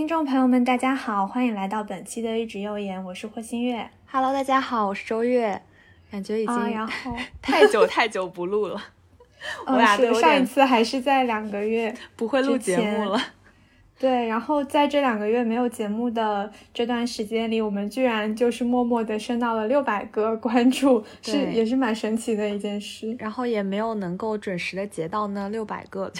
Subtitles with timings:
[0.00, 3.86] 听众朋友们，大家好，欢迎来到本期的一直右言，我是霍新月。
[4.06, 5.60] Hello，大家好，我是周月，
[6.10, 8.82] 感觉已经、啊，然后， 太久太久不录了，
[9.66, 13.20] 我呃，俩上一次还是在两个月不会录节目了。
[13.98, 23.14] 对，然后在这两个月没有节目的这段时间里，我们居然就是默默的升到了六百个关注， 是也是蛮神奇的一件事。
[23.18, 26.10] 然后也没有能够准时的截到那六百个，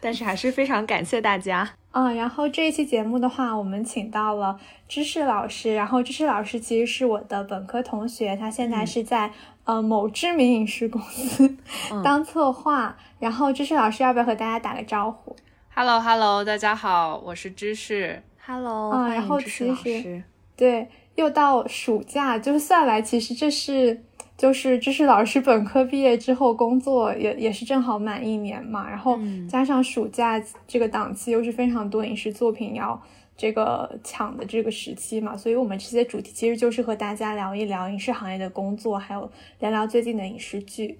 [0.00, 1.70] 但是还是非常感谢大家。
[1.92, 9.30] 嗯，然后这一期节目的话，我们请到了知识老师，然后知识老师其实是我的本科同学，他现在是在、
[9.64, 11.56] 呃某知名影视公司、
[12.02, 12.96] 当策划。
[13.18, 15.36] 然后知识老师要不要和大家打个招呼
[15.74, 18.22] ？Hello Hello，大家好，我是知识。
[18.44, 20.22] Hello，、啊欢然后其迎知识老实师。
[20.56, 24.02] 对，又到暑假，就是算来，其实这是
[24.36, 33.00] 就是知识老师本科毕业之后工作也也是正好满一年嘛，然后嗯加上暑假这个档期又是非常多影视作品要
[33.36, 39.30] 这个抢的这个时期嘛，所以我们这些主题其实就是和大家聊一聊影视行业的工作，还有
[39.60, 40.98] 聊聊最近的影视剧。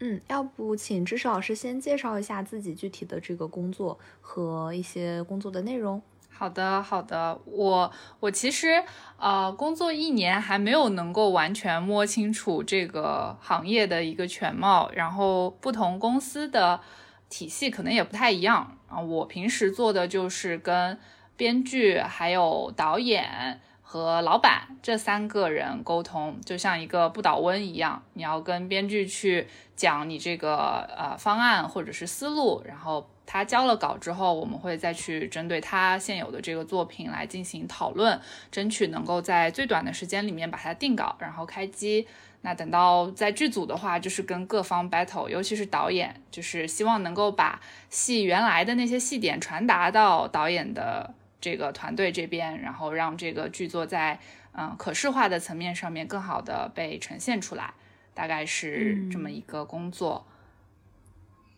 [0.00, 6.02] 嗯，要不请知识老师先介绍一下自己具体的这个工作和一些工作的内容。
[6.42, 8.82] 好的好的，我我其实
[9.16, 16.80] 呃工作一年还没有能够完全摸清楚这个行业的一个全貌，然后不同公司的
[17.28, 18.98] 体系可能也不太一样啊。
[18.98, 20.98] 我平时做的就是跟
[21.36, 23.60] 编剧还有导演。
[23.84, 42.06] 和老板这三个人沟通，就像一个不倒翁一样，你要跟编剧去讲你这个呃方案或者是思路，然后他交了稿之后，我们会再去针对他现有的这个作品来进行讨论，争取能够在最短的时间里面把它定稿，然后开机。
[42.44, 54.18] 那等到在剧组的话，就是跟各方 battle，尤其是导演，就是希望能够把戏原来的那些戏点传达到导演的这个团队这边，然后让这个剧作在
[54.54, 57.72] 嗯可视化的层面上面更好的被呈现出来，
[58.12, 60.26] 大概是这么一个工作。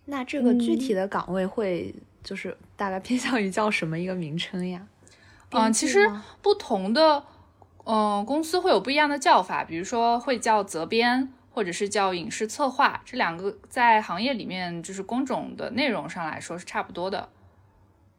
[0.06, 4.86] 那这个具嗯体的岗位会就是大概偏向于叫什么一个名称呀？
[5.50, 6.10] 嗯，编其实
[6.42, 7.24] 不同的
[7.84, 17.28] 嗯、呃公司会有不一样的叫法，比如说会叫责编，或者是叫影视策划，这两个在行业里面就是工种的内容上来说是差不多的。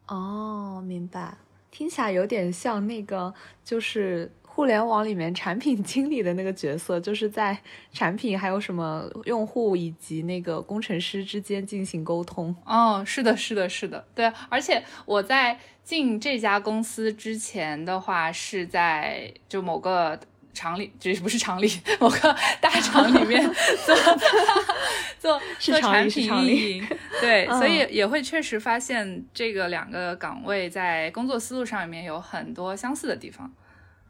[0.07, 1.37] 哦，明白，
[1.71, 7.57] 听起来有点像那个，就是互联网里面产品经理的那个角色，就是在
[7.91, 12.55] 产品还有什么用户以及那个工程师之间进行沟通。
[12.65, 14.31] 哦，是的，是的，是的，对。
[14.47, 20.17] 而且我在进这家公司之前的话，是在就某个
[20.53, 23.43] 厂里，就是不是厂里，某个大厂里面
[23.85, 23.93] 做
[25.19, 26.87] 做做产品运营，
[27.19, 33.51] 对， 所以嗯也会确实发现这个两个岗位在工作思路上面有很多相似的地方。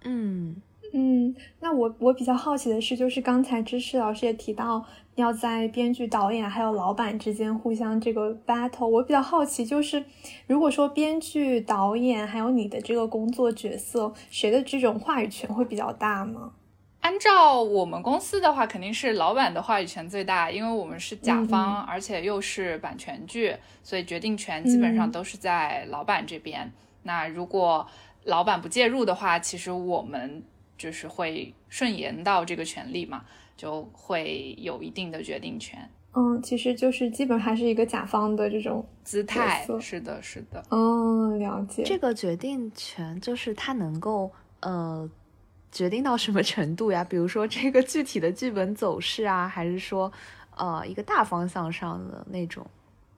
[0.06, 0.56] 嗯
[0.94, 4.86] 嗯，那我我比较好奇的是，就是刚才知识老师也提到
[5.16, 8.88] 要在编剧、导演还有老板之间互相这个 battle。
[8.88, 10.06] 我比较好奇，就是
[10.48, 16.54] 如果说编剧、导演还有你的这个工作角色，谁的这种话语权会比较大吗？
[17.02, 23.54] 按照我们公司的话，肯定是老板的话语权最大，因为我们是甲方，而且又是版权剧，
[23.84, 26.72] 所以决定权基本上嗯都是在老板这边。
[27.04, 27.86] 那如果
[28.26, 30.44] 老板不介入的话，其实我们
[30.78, 33.24] 就是会顺延到这个权利嘛，
[33.56, 35.90] 就会有一定的决定权。
[36.18, 40.64] 嗯，其实就是基本还是一个甲方的这种姿态是的，是的。
[40.72, 41.84] 嗯，了解。
[41.84, 44.32] 这个决定权就是他能够
[44.62, 45.10] 呃
[45.72, 47.04] 决定到什么程度呀？
[47.04, 50.12] 比如说这个具体的剧本走势啊，还是说
[50.56, 52.66] 呃一个大方向上的那种？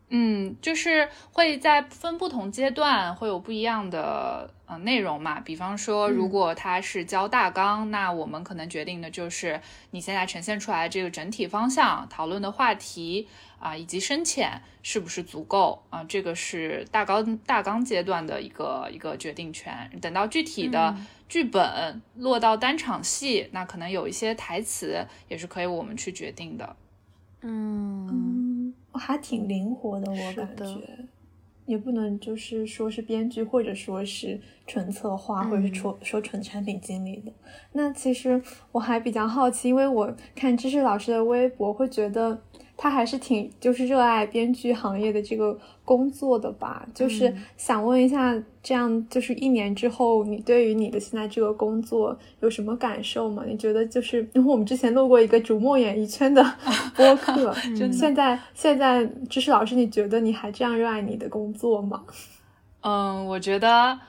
[0.09, 5.42] 嗯，就是会在分不同阶段会有不一样的呃内容嘛。
[5.42, 9.59] 比方说，如嗯果它是教大纲，那我们可能决定的就是
[9.92, 13.27] 你现在呈现出来这个整体方向、讨论的话题，
[13.59, 16.01] 啊，以及深浅是不是足够啊？
[16.06, 19.92] 这个是大纲大纲阶段的一个一个决定权。
[20.01, 20.95] 等到具体的
[21.27, 26.77] 剧本落到单场戏，那可能有一些台词也是可以我们去决定的。
[27.42, 28.46] 嗯嗯，
[28.97, 31.05] 还挺灵活的，我感觉。
[31.65, 37.31] 也不能就是说是编剧，或者说是纯策划，或者是嗯说说纯产品经理的。
[37.73, 38.41] 那其实
[38.71, 42.41] 我还比较好奇，因为我看知识老师的微博，会觉得
[42.77, 46.88] 他还是挺就是热爱编剧行业的这个工作的吧。
[46.94, 53.44] 就是嗯想问一下，这样就是一年之后，你对于你的现在这个工作有什么感受吗？
[53.47, 56.44] 你觉得就是因为我们之前录过一个逐梦演艺圈的
[56.95, 62.03] 播客，就现在现在知识老师，你觉得你还这样热爱你的工作吗？
[62.81, 64.00] 嗯，我觉得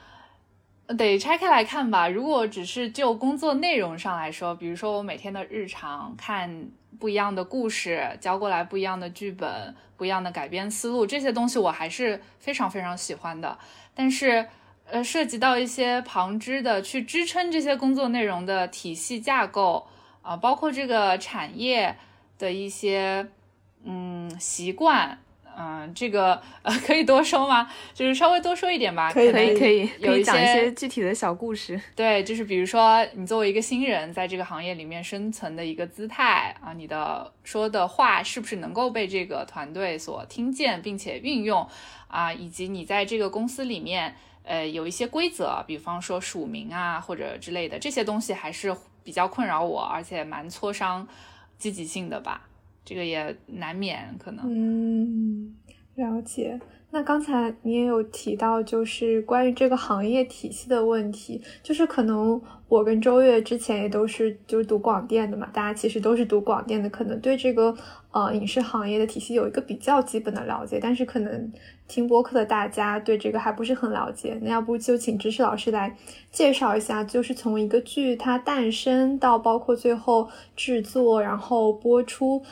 [0.97, 2.09] 得拆开来看吧。
[2.09, 6.69] 如果只是就工作内容上来说，比如说我每天的日常看
[6.99, 13.59] 不一样的故事，交过来不一样的剧本，不一样的改编思路，这些东西我还是非常非常喜欢的。
[13.95, 14.49] 但是，
[14.85, 19.87] 呃，涉及到一些旁支的去支撑这些工作内容的体系架构
[20.23, 21.97] 啊、包括这个产业
[22.39, 23.29] 的一些
[23.85, 25.19] 嗯习惯。
[25.61, 27.69] 嗯，这个呃可以多说吗？
[27.93, 29.13] 就是稍微多说一点吧。
[29.13, 31.81] 可以可以可以有一些具体的小故事。
[31.97, 41.67] 对，就是比如说你作为一个新人，在这个行业里面生存的一个姿态啊，你的说的话是不是能够被这个团队所听见并且运用
[42.07, 44.15] 啊，以及你在这个公司里面，
[44.45, 48.73] 呃，有一些规则，比方说署名啊或者之类的这些东西，还是
[49.03, 51.09] 比较困扰我，而且蛮挫伤
[51.59, 52.48] 积极性的吧。
[52.89, 54.47] 这个也难免可能。
[54.49, 55.55] 嗯，
[55.95, 56.59] 了解。
[56.91, 67.77] 那刚才你也有提到，就是关于这个行业体系的问题，就是可能我跟周月之前也都是就是读广电的嘛，大家其实都是读广电的，可能对这个
[68.11, 71.53] 呃影视行业的体系有一个比较基本的了解，但是可能
[71.87, 74.39] 听播客的大家对这个还不是很了解。
[74.41, 75.95] 那要不就请知识老师来
[76.33, 82.43] 介绍一下，就是从一个剧它诞生到包括最后制作，然后播出。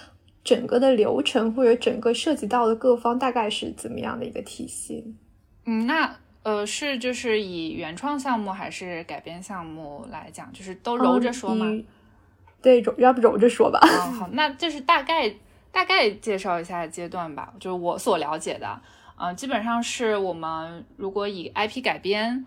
[0.46, 5.16] 整个的流程或者整个涉及到的各方大概是怎么样的一个体系？
[5.64, 11.66] 嗯，那呃是就是以原创项目还是改编项目来讲，就是都揉着说吗？
[11.66, 11.84] 嗯
[12.62, 13.80] 对，揉要不揉着说吧。
[13.80, 15.34] 啊、 好，那就是大概
[15.72, 18.80] 大概介绍一下阶段吧，就是我所了解的，
[19.16, 22.46] 嗯、基本上是我们如果以 IP 改编，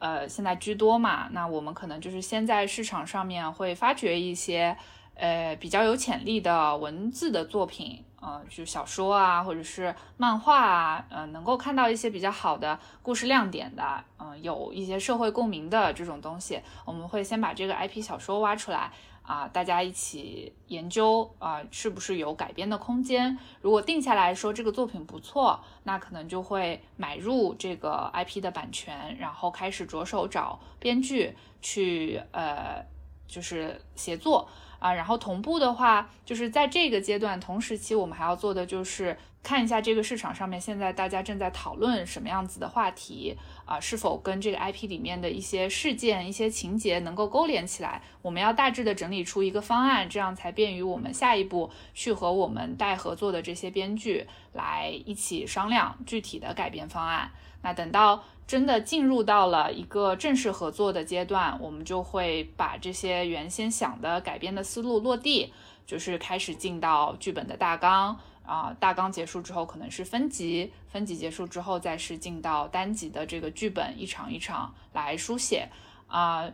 [0.00, 4.76] 呃，现在居多嘛，那我们可能就是先在市场上面会发掘一些。
[5.16, 18.92] 呃，比较有潜力的文字的作品，呃，就小说啊，或者是漫画啊，呃，能够看到一些比较好的故事亮点的，嗯、有一些社会共鸣的这种东西，我们会先把这个 IP 小说挖出来
[19.22, 23.36] 啊、大家一起研究啊、是不是有改编的空间。
[23.60, 32.84] 如果定下来说这个作品不错，那可能就会买入这个 IP 的版权，然后开始着手找编剧去呃，
[33.26, 34.48] 就是协作。
[34.86, 48.00] 啊，然后同步的话，就是在这个阶段同时期，我们还要做的就是看一下这个市场上面现在大家正在讨论什么样子的话题啊，是否跟这个 IP 里面的一些事件、一些情节能够勾连起来。
[48.22, 57.32] 我们要大致的整理出一个方案，这样才便于我们下一步去和我们待合作的这些编剧来一起商量具体的改编方案。
[57.66, 65.52] 那等到真的进入到了一个正式合作的阶段，我们就会把这些原先想的改编的思路落地，
[65.84, 75.68] 就是开始进到剧本的大纲啊、大纲结束之后可能是分级，分级结束之后再是进到单集的这个剧本一场一场来书写
[76.06, 76.48] 啊。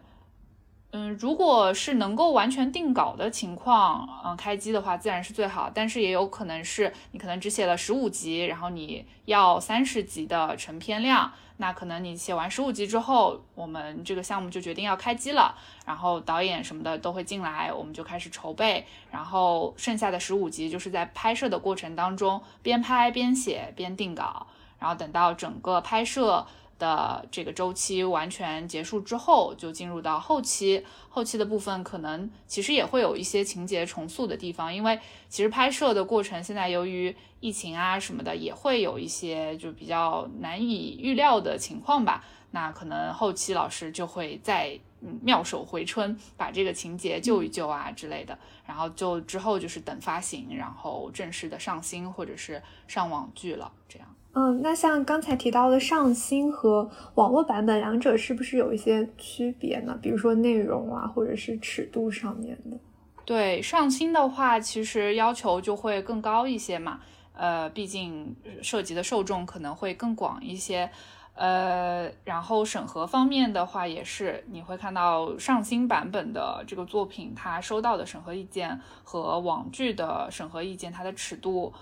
[0.95, 15.55] 嗯，如果是能够完全定稿的情况，嗯，开机的话自然是最好，但是也有可能是你可能只写了十五集，然后你要三十集的成片量，那可能你写完十五集之后，我们这个项目就决定要开机了，
[15.87, 24.47] 然后导演什么的都会进来，我们就开始筹备，然后剩下的十五集就是在拍摄的过程当中边拍边写边定稿，
[24.79, 26.47] 然后等到整个拍摄。
[26.83, 30.85] 的这个周期完全结束之后，就进入到后期。
[31.09, 34.99] 后期的部分可能其实也会有一些情节重塑的地方，因为
[35.29, 42.25] 其实拍摄的过程现在由于疫情啊什么的，也会有一些就比较难以预料的情况吧。
[42.51, 48.37] 那可能后期老师就会再嗯妙手回春，把这个情节救一救啊之类的。
[48.67, 54.09] 然后就之后就是等发行，然后正式的上新或者是上网剧了，这样。
[54.35, 59.99] 嗯，那像刚才提到的上新和网络版本，两者是不是有一些区别呢？
[60.01, 62.79] 比如说内容啊，或者是尺度上面的？
[63.25, 67.01] 对上新的话，其实要求就会更高一些嘛。
[67.35, 70.91] 呃，毕竟涉及的受众可能会更广一些。
[71.35, 81.73] 呃，然后审核方面的话，也是你会看到上新版本的这个作品，它收到的审核意见和网剧的审核意见，它的尺度，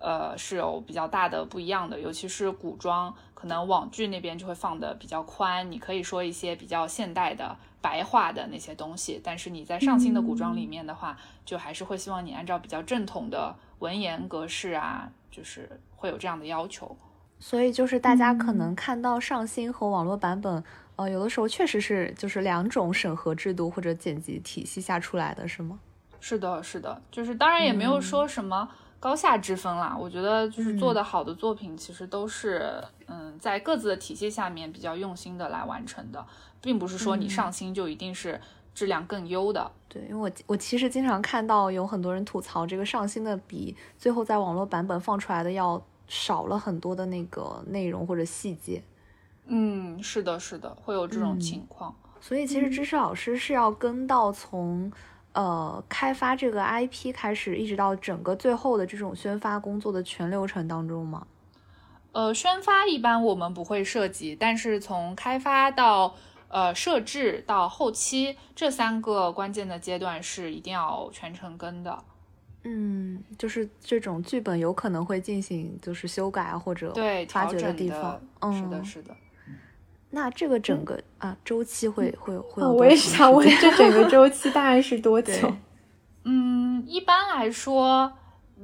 [0.00, 1.98] 呃，是有比较大的不一样的。
[2.00, 16.96] 尤其是古装，可能网剧那边就会放的比较宽，你可以说一些比较现代的白话的那些东西，但是你在上新的古装里面的话，就还是会希望你按照比较正统的文言格式啊，就是会有这样的要求。
[17.40, 20.64] 所以就是大家可能看到上新和网络版本，
[20.96, 25.78] 呃，有的时候确实是就是两种审核制度或者剪辑体系下出来的，是吗？
[26.20, 28.68] 是的，是的，就是当然也没有说什么
[29.00, 29.96] 高下之分啦。
[29.98, 36.24] 我觉得就是做的好的作品，其实都是嗯在各自的体系下面比较用心的来完成的，
[36.60, 38.40] 并不是说你上新就一定是
[38.74, 39.70] 质量更优的。
[39.88, 45.82] 对，因为我我其实经常看到有很多人吐槽这个上新的比最后在网络版本放出来的要。
[46.10, 48.82] 少了很多的那个内容或者细节，
[49.44, 51.94] 嗯，是的，是的，会有这种情况。
[52.18, 54.90] 所以其实知识老师是要跟到从
[55.32, 61.26] 呃开发这个 IP 开始，一直到整个最后的这种宣发工作的全流程当中吗？
[62.12, 66.14] 呃，宣发一般我们不会涉及，但是从开发到
[66.48, 72.02] 呃设置到后期这三个关键的阶段是一定要全程跟的。
[72.64, 79.16] 嗯，就是这种剧本有可能会进行就是修改或者对调整的地方，嗯，是的，是的。
[80.10, 82.72] 那这个整个啊周期会会会有？
[82.72, 85.32] 我也想问，这整个周期大概是多久？
[86.24, 88.12] 嗯，一般来说，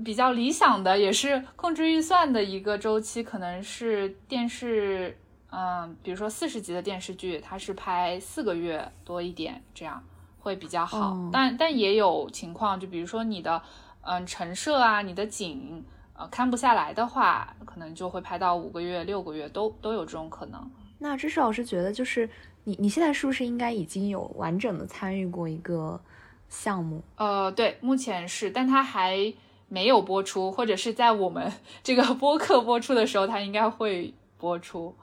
[0.05, 5.17] 比较理想的也是控制预算的一个周期，可能是电视，
[5.51, 10.03] 嗯，比如说四十集的电视剧，它是拍四个月多一点，这样
[10.41, 11.17] 会比较好。
[11.33, 13.63] 但但也有情况，就比如说你的。
[14.07, 15.83] 嗯，陈设啊，你的景，
[16.13, 20.71] 呃，看不下来的话，可能就会拍到五个月、六个月，都都有这种可能。
[21.05, 22.27] 那知识老师觉得，就是
[22.65, 26.01] 你你现在是不是应该已经有完整的参与过一个
[26.49, 27.03] 项目？
[27.17, 29.31] 呃，对，目前是，但它还
[29.69, 31.53] 没有播出，或者是在我们
[31.85, 34.95] 这个 播客播出的时候，它应该会播出。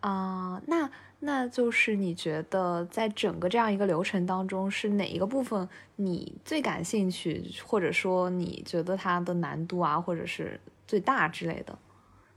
[0.00, 0.90] 啊，那。
[1.26, 11.78] 那就是你觉得在整个这样一个流程当中，是哪一个部分你最感兴趣，或者说你觉得它的难度啊，或者是最大之类的，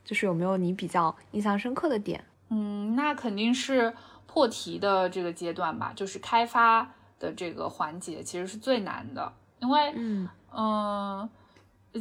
[0.06, 2.24] 就是有没有你比较印象深刻的点？
[2.50, 3.94] 嗯，那肯定是
[4.26, 6.90] 破题的这个阶段吧，就是开发
[7.20, 11.30] 的这个环节其实是最难的，因为嗯嗯。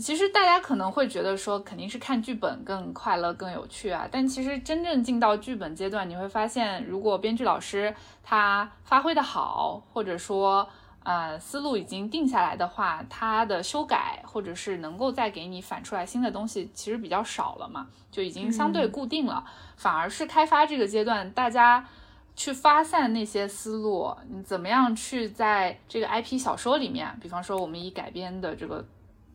[0.00, 10.68] 其实大家可能会觉得说肯定是看剧本更快乐、更有趣啊，但其实真正进到剧本阶段，你会发现，如果编剧老师他发挥的好，或者说
[11.06, 19.44] 呃思路已经定下来的话，它的修改或者是能够再给你反出来新的东西，其实比较少了嘛，就已经相对固定了。
[19.76, 21.86] 反而是开发这个阶段，大家
[22.34, 28.84] 去发散那些思路，你怎么样去在这个 IP 小说里面，比方说我们以改编的这个。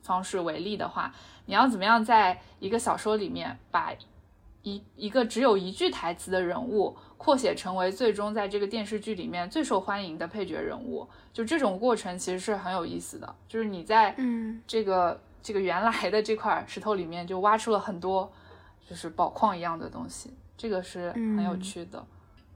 [0.03, 1.13] 方式为例的话，
[1.45, 3.93] 你要怎么样在一个小说里面把
[4.63, 11.07] 一一个只有一句台词的人物扩写成为最终在这个电视剧里面最受欢迎的配角人物？
[11.33, 18.31] 就这种过程其实是很有意思的，就是你在嗯这个这个原来的这块石头里面就挖出了很多
[18.87, 22.05] 就是宝矿一样的东西，这个是很有趣的。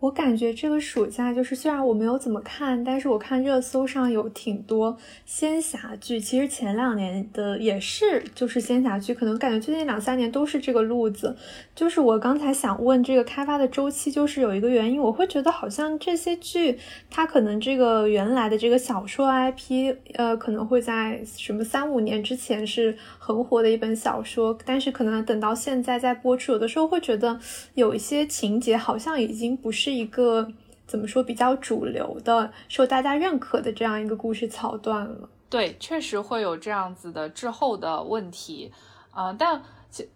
[0.01, 6.19] 我感觉这个暑假就是，虽然我没有怎么看，但是我看热搜上有挺多仙侠剧。
[6.19, 11.35] 其实前两年的也是，就是仙侠剧，可能感觉最近两三年都是这个路子。
[11.73, 16.77] 就是我刚才想问这个开发的周期，就是有一个原因，我会觉得好像这些剧，
[17.09, 27.39] 它可能这个原来的这个小说 IP，呃，可能会在什么三五年之前是很火的一本小说，但是可能等到现在在播出，有的时候会觉得
[27.73, 29.84] 有一些情节好像已经不是。
[29.85, 30.51] 是一个
[30.87, 35.29] 怎么说比较主流的、受大家认可的这样一个故事桥段了。
[35.47, 38.71] 对，确实会有这样子的滞后的问题。
[39.11, 39.61] 啊，但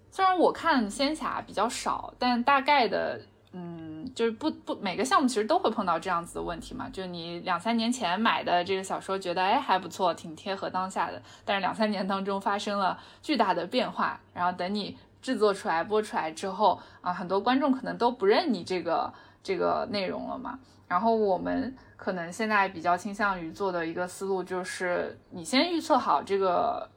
[0.09, 3.21] 虽然我看仙侠比较少，但大概的，
[3.51, 6.89] 嗯，就是不不每个项目其实都会碰到这样子的问题嘛。
[6.89, 19.13] 就你两三年前买的这个小说，觉得哎还不错，挺贴合当下的，但是两三年当中发生了巨大的变化，然后等你制作出来、播出来之后啊，很多观众可能都不认你这个。
[19.49, 20.59] 这个内容了嘛？
[20.87, 26.87] 然后我们可能现在比较倾向于做的一个思路就是，你先预测好这个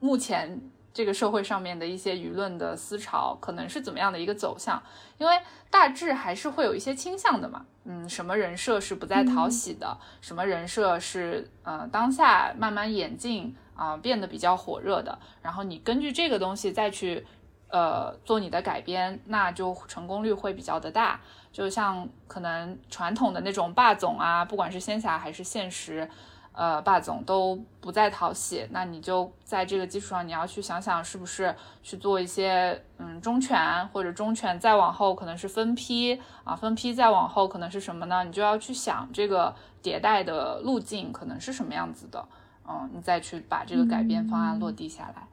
[0.00, 0.58] 目前
[0.94, 4.82] 这个社会上面的一些舆论的思潮可能是怎么样的一个走向，
[5.18, 7.66] 因为大致还是会有一些倾向的嘛。
[7.84, 17.26] 嗯，什么人设是不再讨喜的，什么人设是呃当下慢慢演进啊、变得比较火热的，然后你根据这个东西再去
[17.72, 21.20] 呃做你的改编，那就成功率会比较的大。
[21.50, 26.08] 就像可能传统的那种霸总啊，不管是仙侠还是现实。
[26.54, 38.22] 呃，霸总都不再讨喜，那你就在这个基础上，你要去想想是不是去做一些嗯中犬，或者中犬再往后可能是分批啊，分批再往后可能是什么呢？
[38.24, 42.22] 你就要去想这个迭代的路径可能是什么样子的，
[42.68, 45.26] 嗯，你再去把这个改编方案落地下来。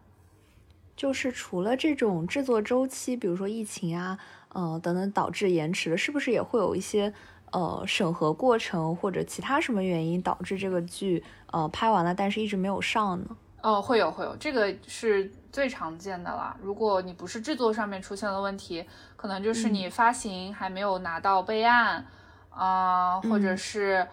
[0.99, 7.13] 就是除了这种制作周期，比如说疫情啊，呃等等导致延迟的，是不是也会有一些？
[7.51, 13.25] 呃，审核过程或者其他什么原因导致这个剧呃拍完了，但是一直没有上呢？
[13.63, 16.55] 哦，会有会有，这个是最常见的啦。
[16.61, 22.05] 如果你不是制作上面出现了问题，可能就是你发行还没有拿到备案
[22.51, 24.07] 啊，或者是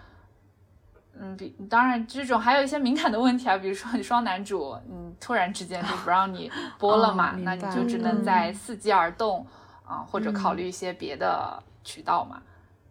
[1.18, 9.46] 嗯，比当然这种还有一些敏感的问题啊，比如说你双男主，嗯，突然之间就不让你播了嘛，那你就只能在伺机而动
[9.84, 12.42] 啊，或者考虑一些别的渠道嘛。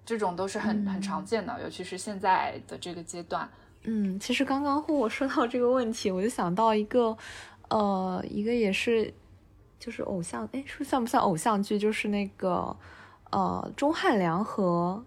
[0.05, 3.49] 这种都是很很常见的，尤其是现在的这个阶段。
[3.85, 7.17] 嗯，其实刚刚和我说到这个问题，我就想到一个，
[7.69, 9.11] 呃，一个也是，
[9.79, 11.79] 就是偶像，哎，说像不像偶像剧？
[11.79, 12.75] 就是那个，
[13.31, 15.03] 呃，钟汉良和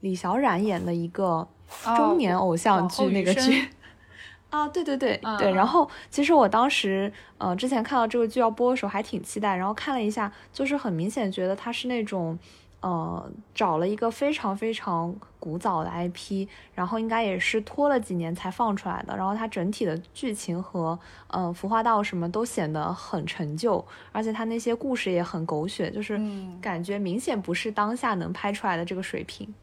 [0.00, 1.48] 李小冉演的一个
[1.96, 3.68] 中年偶像剧那个剧。
[4.50, 5.52] 啊，对对对对。
[5.52, 12.38] 然后其实我当时，呃，之前看到这个剧要播的时候还挺期待，然后看了一下，就是很明显觉得它是那种。
[12.82, 19.16] 呃，找了一个非常非常古早的 IP，然后应该也是拖了几年才放出来的。
[19.16, 26.20] 然后它整体的剧情和呃服化道什么都显得很陈旧，而且它那些故事也很狗血，就是
[26.60, 29.54] 感觉明显不是当下能拍出来的这个水平。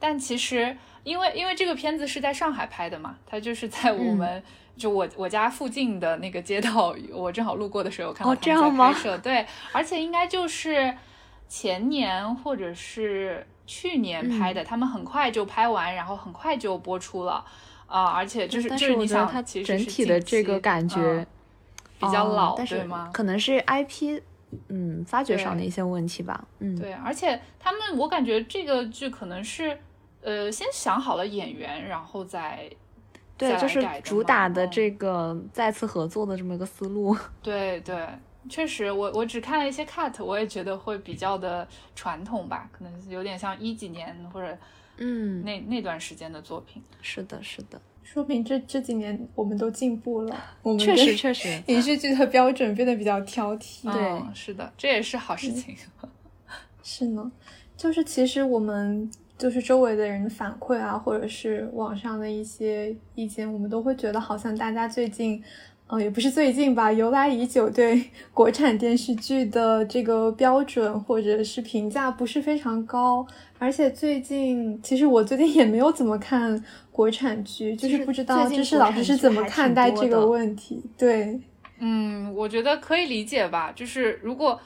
[0.00, 4.42] 但其实，因为因为这个片子是在上海拍的嘛，它就是在我们
[4.76, 9.18] 就我我家附近的那个街道，我正好路过的时候看到他们在拍摄。
[9.18, 10.92] 对，而且应该就是。
[11.52, 17.44] 前年或者是去年拍的，他们很快就拍完，然后很快就播出了，
[17.88, 21.26] 啊，而且就是就是你想，它整体的这个感觉
[21.98, 23.10] 比较老，对吗？
[23.12, 24.20] 可能是 IP，
[24.68, 29.76] 嗯，发掘上的一些问题吧，嗯，对，而且他们我感觉这个剧可能是，
[30.22, 32.70] 呃，先想好了演员，然后再
[33.38, 38.06] 对，就是主打的这个再次合作的这么一个思路， 对对。
[38.48, 44.56] 确实，我我只看了一些 cut，我也觉得会比较的传统吧，可能有点像一几年或者
[44.96, 46.82] 嗯那那段时间的作品。
[47.02, 50.34] 是的，是的，说明这这几年我们都进步了。
[50.62, 53.92] 我们确实确实 影视剧的标准变得比较挑剔。
[53.92, 55.76] 对，是的，这也是好事情。
[56.82, 57.30] 是呢，
[57.76, 65.42] 就是其实我们就是周围的人的反馈啊，或者是网上的一些意见，我们都会觉得好像大家最近。
[65.92, 68.00] 呃，也不是最近吧，由来已久，对
[68.32, 73.26] 国产电视剧的这个标准或者是评价不是非常高。
[73.58, 80.80] 而且最近，其实我最近也没有怎么看国产剧，就是不知道就是老师是怎么看待这个问题。
[80.96, 81.40] 对，
[81.80, 84.60] 嗯，我觉得可以理解吧，就是如果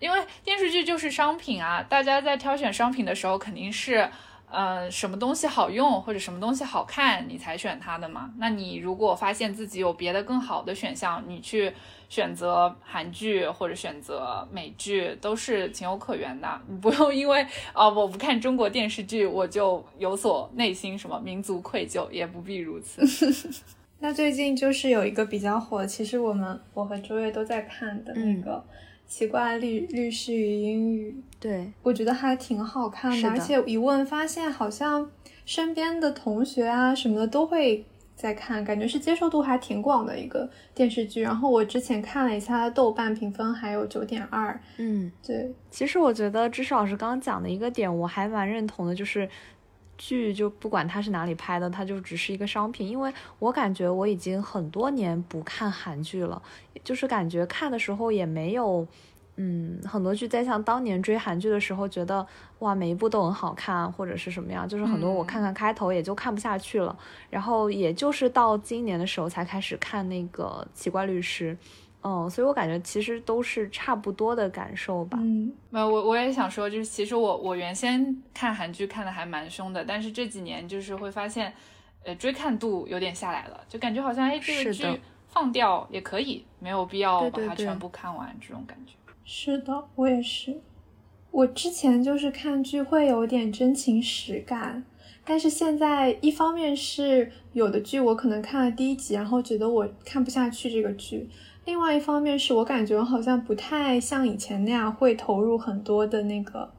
[0.00, 4.08] 因为电视剧就是商品啊，大家在挑选商品的时候肯定是。
[4.54, 8.30] 呃，什么东西好用或者什么东西好看，你才选它的嘛？
[8.36, 11.72] 那你如果发现自己有别的更好的选项，你去
[12.10, 16.60] 选择韩剧或者选择美剧都是情有可原的。
[16.68, 23.00] 你不用因为啊我不看中国电视剧，我就有所内心什么民族愧疚，也不必如此。
[24.00, 28.62] 那最近就是有一个比较火，其实我们我和周月都在看的那个。
[29.12, 31.70] 奇怪律律师与英语，对。
[31.82, 35.10] 我觉得还挺好看的，而且一问发现好像
[35.44, 37.84] 身边的同学啊什么的都会
[38.16, 41.20] 在看，感觉是接受度还挺广的一个电视剧。
[41.20, 45.52] 然后我之前看了一下豆瓣评分还有九点二，嗯，对。
[45.70, 49.28] 其实我觉得知识老师刚刚讲的一个点我还蛮认同的，就是
[49.98, 52.88] 剧就不管它是哪里拍的，它就只是一个商品。
[52.88, 56.40] 因为我感觉我已经很多年不看韩剧了，
[56.82, 58.86] 就是感觉看的时候也没有。
[59.36, 62.24] 嗯，很多剧在像当年追韩剧的时候，觉得
[62.58, 66.94] 哇，每一部都很好看，或者是什么样，就是很多我看看开头也就看不下去了。
[67.30, 71.56] 然后也就是到今年的时候才开始看那个《奇怪律师》，
[72.02, 75.18] 嗯，所以我感觉其实都是差不多的感受吧。
[75.20, 81.52] 嗯，没有，我我也想说，就是其实我我原先看韩剧看的还蛮凶的，但是这几年就是会发现，
[82.04, 85.00] 呃，追看度有点下来了，就感觉好像哎这个剧。
[85.28, 88.92] 放掉也可以，没有必要把它全部看完，这种感觉。
[89.24, 90.60] 是的，我也是。
[91.30, 94.84] 我之前就是看剧会有点真情实感，
[95.24, 101.26] 但是现在一方面是有的剧我可能看了第一集，然后觉得我看不下去这个剧；
[101.64, 106.72] 另外一方面是我感觉我好像不太像以前那样会投入很多的那个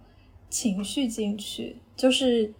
[0.50, 2.54] 情绪进去，就是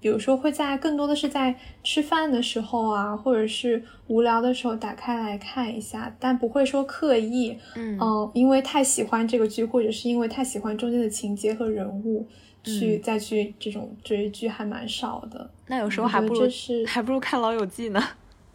[0.00, 7.56] 比如说会在更多的是在吃饭的时候啊，或者是无聊的时候打开来看一下，但不会说刻意。
[7.74, 12.26] 嗯嗯，因为太喜欢这个剧，或者是因为太喜欢中间的情节和人物，
[12.62, 15.50] 去嗯再去这种追剧还蛮少的。
[15.66, 18.02] 那有时候还不如这是还不如看《老友记》呢。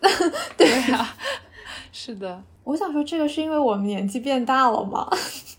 [0.57, 1.15] 对啊，
[1.91, 5.09] 是的，我想说，这个是因为我们年纪变大了吗？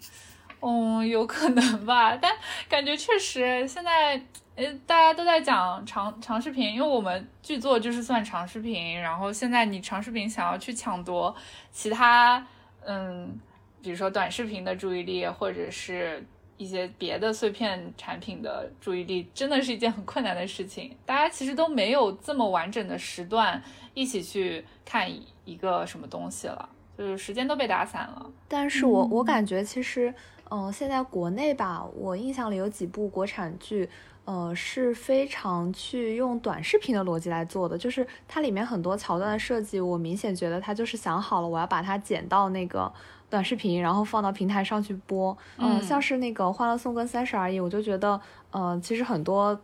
[0.61, 2.33] 嗯，有可能吧，但
[2.69, 4.15] 感觉确实现在，
[4.55, 11.35] 呃，大家都在讲长长视频，因为我们剧作就是算长视频，然后现在你长视频想要去抢夺
[11.71, 12.47] 其他，
[12.87, 13.39] 嗯，
[13.83, 20.97] 比如说短视频的注意力，或者是一些别的碎片产品的注意力，真的是一件很困难的事情。
[21.05, 23.63] 大家其实都没有这么完整的时段
[23.93, 28.31] 一起去看一一个什么东西了，就是时间都被打散了。
[28.49, 30.15] 但是我我嗯感觉其实，
[30.51, 33.89] 嗯、现在国内吧，我印象里有几部国产剧，
[34.25, 42.93] 呃，是非常去用短视频的逻辑来做的，就是它里面很多桥段的设计，我明显觉得它就是想好了，我要把它剪到那个
[43.29, 45.37] 短视频，然后放到平台上去播。
[45.59, 49.59] 嗯、嗯像是那个《欢乐颂》跟《三十而已》，我就觉得，呃，其实很多。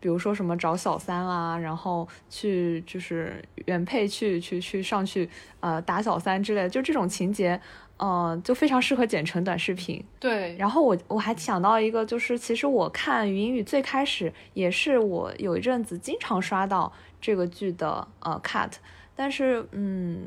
[0.00, 5.28] 比如说什么找小三啊，然后去就是原配去去去上去
[5.60, 7.60] 呃打小三之类的，就这种情节，
[7.98, 10.02] 呃，就非常适合剪成短视频。
[10.18, 18.72] 对，然后我我还想到一个，就是其实我看云语最开始也是我有一阵子经常刷到这个剧的呃 cut，
[19.14, 20.22] 但是嗯，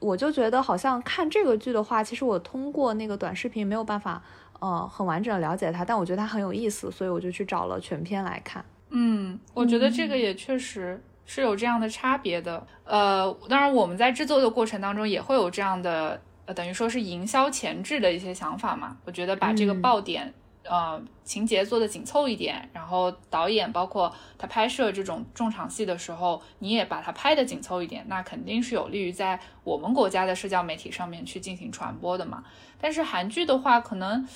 [0.00, 4.22] 我就觉得好像看这个剧的话，其实我通过那个短视频没有办法
[4.60, 8.64] 呃很完整的了解它，但我觉得它很有意思，所以我就去找了全篇来看。
[8.90, 12.66] 嗯，我觉得这个也确实是有这样的差别的。
[12.84, 18.96] 呃，当然我们在制作的过程当中也会有这样的，呃，等于说是营销前置的一些想法嘛。
[19.04, 32.42] 我觉得把这个嗯爆点，呃，情节做的紧凑一点，然后导演包括他拍摄这种重场戏的时候，你也把它拍的紧凑一点，那肯定是有利于在我们国家的社交媒体上面去进行传播的嘛。
[32.80, 34.26] 但是韩剧的话，可能。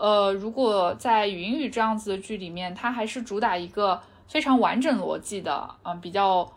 [0.00, 6.50] 呃，如果在语音语这样子的剧里面，它还是主打一个非常完整逻辑的，嗯、比较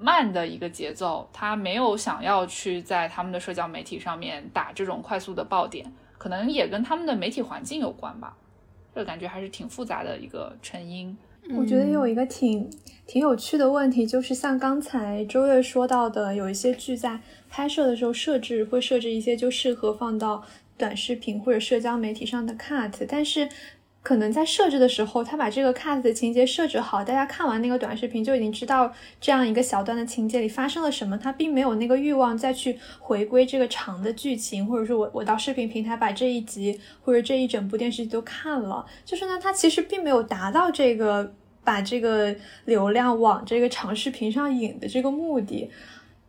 [0.00, 8.34] 慢的一个节奏，它没有想要去在他们的社交媒体上面打这种快速的爆点，可能也跟他们的媒体环境有关吧。
[8.94, 11.14] 这个感觉还是挺复杂的一个成因。
[11.54, 12.68] 我觉得有一个挺
[13.06, 20.42] 挺有趣的问题，就是像刚才周月说到的，有一些剧在拍摄的时候设置会设置一些就适合放到
[20.76, 23.48] 短视频或者社交媒体上的 cut，但是
[24.02, 41.34] 可能在设置的时候，他把这个 cut 的情节设置好，大家看完那个短视频就已经知道这样一个小段的情节里发生了什么，他并没有那个欲望再去回归这个长的剧情，或者说我我到视频平台把这一集或者这一整部电视剧都看了，就是呢，他其实并没有达到这个
[41.64, 42.32] 把这个
[42.66, 45.68] 流量往这个长视频上引的这个目的。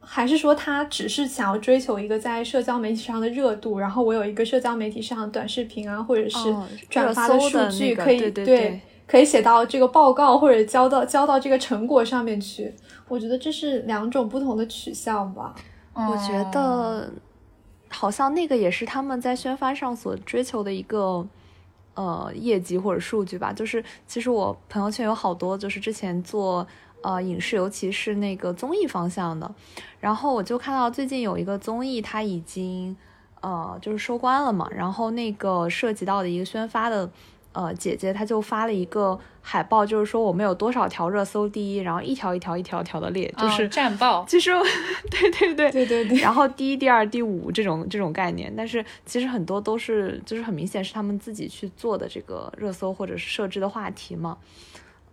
[0.09, 12.73] 还是说他只是想要追求一个在社交媒体上的热度，然后我有一个社交媒体上短视频啊，或者是哦转发的数据可以、对对对可以写到这个报告或者交到交到这个成果上面去。
[13.09, 15.53] 我觉得这是两种不同的取向吧。
[15.93, 17.13] 我觉嗯得
[17.89, 21.27] 好像那个也是他们在宣发上所追求的一个
[21.95, 23.51] 呃业绩或者数据吧。
[23.51, 26.65] 就是其实我朋友圈有好多就是之前做
[27.07, 29.49] 呃影视，尤其是那个综艺方向的，
[29.99, 32.95] 然后我就看到最近有一个综艺，它已经
[33.41, 37.09] 呃就是收官了嘛，然后那个涉及到的一个宣发的。
[37.53, 44.51] 呃，姐姐她就发了一个海报，就是说我们有多少条热搜第一，然后一条一条一条条的列，就是、嗯战报，其实，
[45.09, 54.37] 对对对对对对，然后第一、第二、第五这种这种概念，但是其实很多都是就是很明显是他们自己去做的这个热搜或者是设置的话题嘛。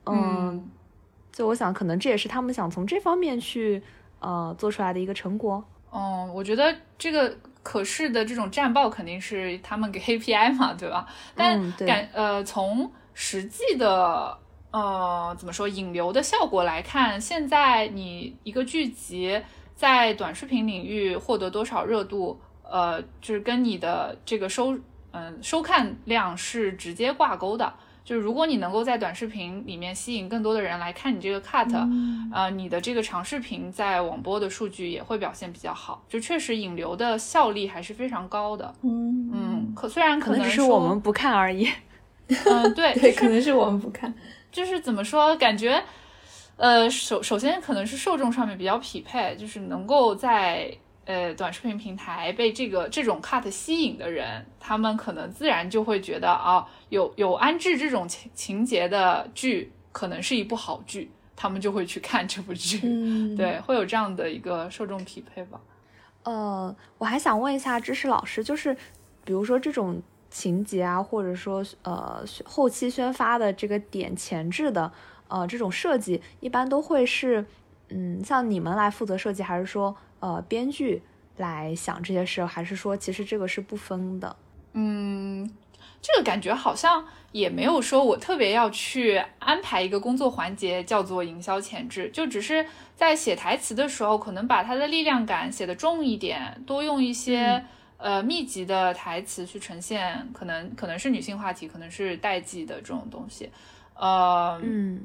[0.05, 0.69] 嗯，
[1.35, 3.83] 就我想可能这也是他们想从这方面去
[4.21, 5.63] 呃做出来的一个成果。
[5.93, 11.07] 嗯，我觉得这个可视的这种战报肯定是他们给 KPI 嘛，对吧？
[11.35, 14.39] 但感、呃从实际的
[14.71, 19.41] 呃怎么说引流的效果来看，现在你一个剧集
[19.75, 24.79] 在短视频领域获得多少热度，呃，就是跟你的这个收
[25.17, 27.73] 嗯、收看量是直接挂钩的。
[28.05, 31.73] 就是如果你能够在短视频里面吸引更多的人来看你这个 cut，、
[32.33, 36.05] 呃，你的这个长视频在网播的数据也会表现比较好。
[36.07, 38.75] 就确实引流的效力还是非常高的。
[38.83, 41.69] 嗯嗯，可虽然能可能只是我们不看而已。
[42.29, 44.13] 嗯，对，对，可能是我们不看。
[44.53, 45.83] 就是怎么说，感觉，
[46.57, 50.71] 呃，首首先可能是受众上面比较匹配，就是能够在
[51.05, 62.81] 呃短视频平台被这个这种 cut 吸引的人，他们可能自然就会觉得啊，有有安置这种情情节的剧，可能是一部好剧，他们就会去看这部剧。
[62.83, 65.61] 嗯， 对，会有这样的一个受众匹配吧。
[66.25, 68.75] 呃，我还想问一下知识老师，就是
[69.25, 74.91] 比如说这种情节啊，或者说呃后期宣发的这个点前置的
[75.29, 77.45] 呃这种设计，一般都会是
[77.91, 81.03] 嗯像你们来负责设计，还是说呃编剧
[81.37, 84.35] 来想这些事，还是说其实这个是不分的？
[84.73, 85.51] 嗯，
[86.01, 92.65] 这个感觉好像也没有说我特别要去安排一个工作环节叫做营销前置，就只是
[92.97, 97.63] 在写台词的时候，可能把它的力量感写得重一点，多用一些、
[97.99, 103.51] 呃密集的台词去呈现，可能可能是女性话题，可能是代际的这种东西，
[103.95, 105.05] 呃，嗯。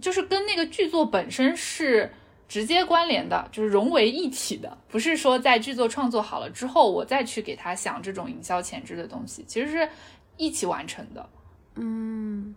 [0.00, 2.10] 就是跟那个剧作本身是
[2.50, 9.88] 直接关联的，就是融为一体的，不是说在剧作创作好了之后，我再去给他想这种营销前置的东西，其实是
[10.36, 11.28] 一起完成的。
[11.76, 12.52] 嗯。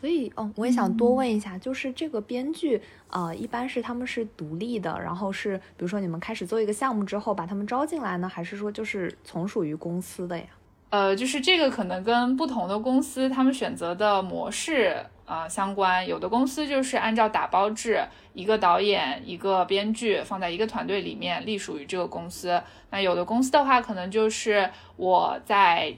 [0.00, 10.44] 所以，哦，我也想多问一下，就是这个编剧，呃，一般是他们是独立的，然后是，比如说你们开始做一个项目之后，把他们招进来呢，还是说就是从属于公司的呀？
[10.90, 16.06] 呃，就是这个可能跟不同的公司他们选择的模式啊、呃相关。
[16.06, 22.62] 有的公司就是按照打包制，一个导演一个编剧放在一个团队里面，隶属于这个公司。
[22.90, 25.94] 那有的公司的话，可能就是我在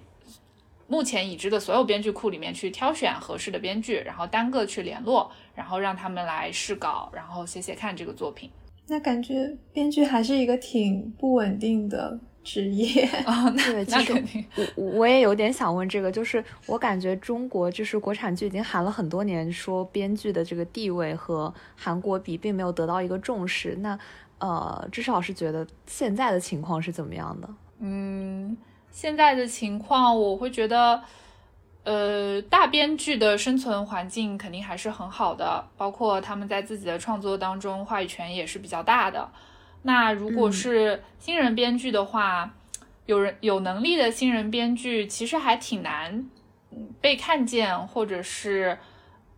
[0.88, 8.50] 目前已知的所有编剧库里面去挑选合适的编剧，然后单个去联络，然后让他们来试稿，然后写写看这个作品。
[8.88, 13.02] 那感觉编剧还是一个挺不稳定的职业。
[13.26, 14.44] 啊、 那对，其实那肯定。
[14.76, 23.74] 我我也有点想问这个，就是我感觉中国就是国产剧已经喊了很多年，说编剧的这个地位和韩国比，并没有得到一个重视。
[23.80, 23.98] 那
[24.38, 27.48] 呃，知识老师觉得现在的情况是怎么样的？
[27.80, 28.56] 嗯，
[28.90, 31.02] 现在的情况，我会觉得，
[31.84, 39.28] 呃，大编剧的生存环境肯定还是很好的，包括他们在自己的创作当中话语权也是比较大的。
[39.86, 42.52] 那如果嗯是新人编剧的话，
[43.06, 46.28] 有人有能力的新人编剧，其实还挺难
[46.72, 48.76] 嗯被看见，或者是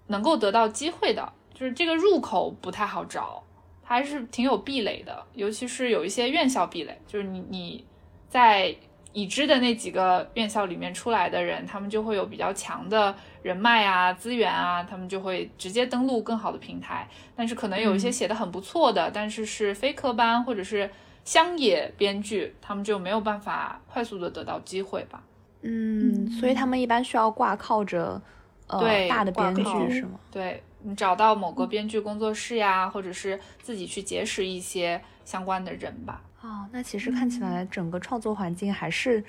[0.06, 3.44] 能够得到机会的，就是这个入口不太好找。
[3.84, 7.84] 还是挺有壁垒的，尤其是有一些院校壁垒，就是你你
[8.28, 8.74] 在
[9.12, 17.08] 已知的那几个院校里面出来的人，他们就会有比较强的人脉啊、资源啊，他们就会直接登录更好的平台。
[17.34, 20.90] 但是可能有一些写的很不错的，但是是非科班或者是
[21.24, 25.22] 乡野编剧，他们就没有办法快速的得到机会吧。
[25.62, 28.20] 嗯，所以他们一般需要挂靠着
[28.68, 30.20] 呃对大的编剧是吗？
[30.30, 36.22] 对你找到某个编剧工作室呀，或者是自己去结识一些相关的人吧。
[36.40, 39.24] 哦，那其实看起来整个创作环境还是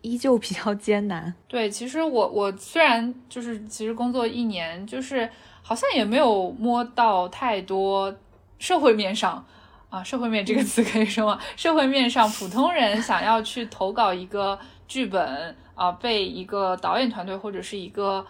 [0.00, 1.34] 依旧比较艰难。
[1.46, 5.28] 对，其实我我虽然就是其实工作一年，就是
[5.62, 8.14] 好像也没有摸到太多
[8.58, 9.44] 社会面上
[9.90, 11.40] 啊，社会面这个词可以说吗？
[11.56, 18.26] 社会面上普通人想要去投稿一个剧本啊，被一个导演团队或者是一个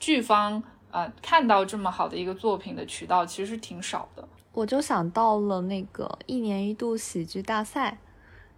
[0.00, 4.26] 剧方啊看到这么好的一个作品的渠道，其实挺少的。
[4.54, 7.98] 我就想到了那个一年一度喜剧大赛，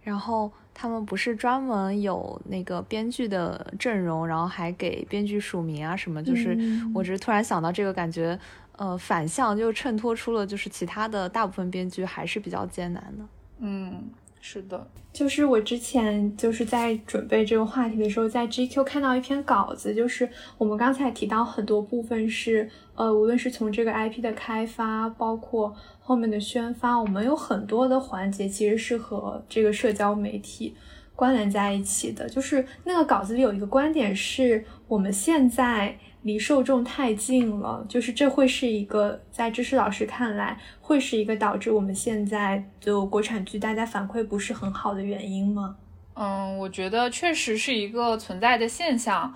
[0.01, 8.39] 然后他们不是专门有那个编剧的阵容，然后还给编剧署名啊什么，就是嗯我只是突然想到这个，感觉
[8.77, 13.25] 呃反向就衬托出了就是其他的大部分编剧还是比较艰难的。
[13.59, 14.03] 嗯，
[14.39, 30.73] 是的，就是我之前就是在准备这个话题的时候，在 GQ 看到一篇稿子，就是我们刚才提到很多部分是，呃，无论是从这个 IP 的开发，包括后面的宣发，我们有很多的环节其实是和这个社交媒体
[31.13, 32.29] 关联在一起的。
[32.29, 45.77] 就是那个稿子里有一个观点是，我们现在离受众太近了，就是这会是一个在知识老师看来会是一个导致我们现在就国产剧大家反馈不是很好的原因吗？
[46.15, 49.33] 嗯，我觉得确实是一个存在的现象，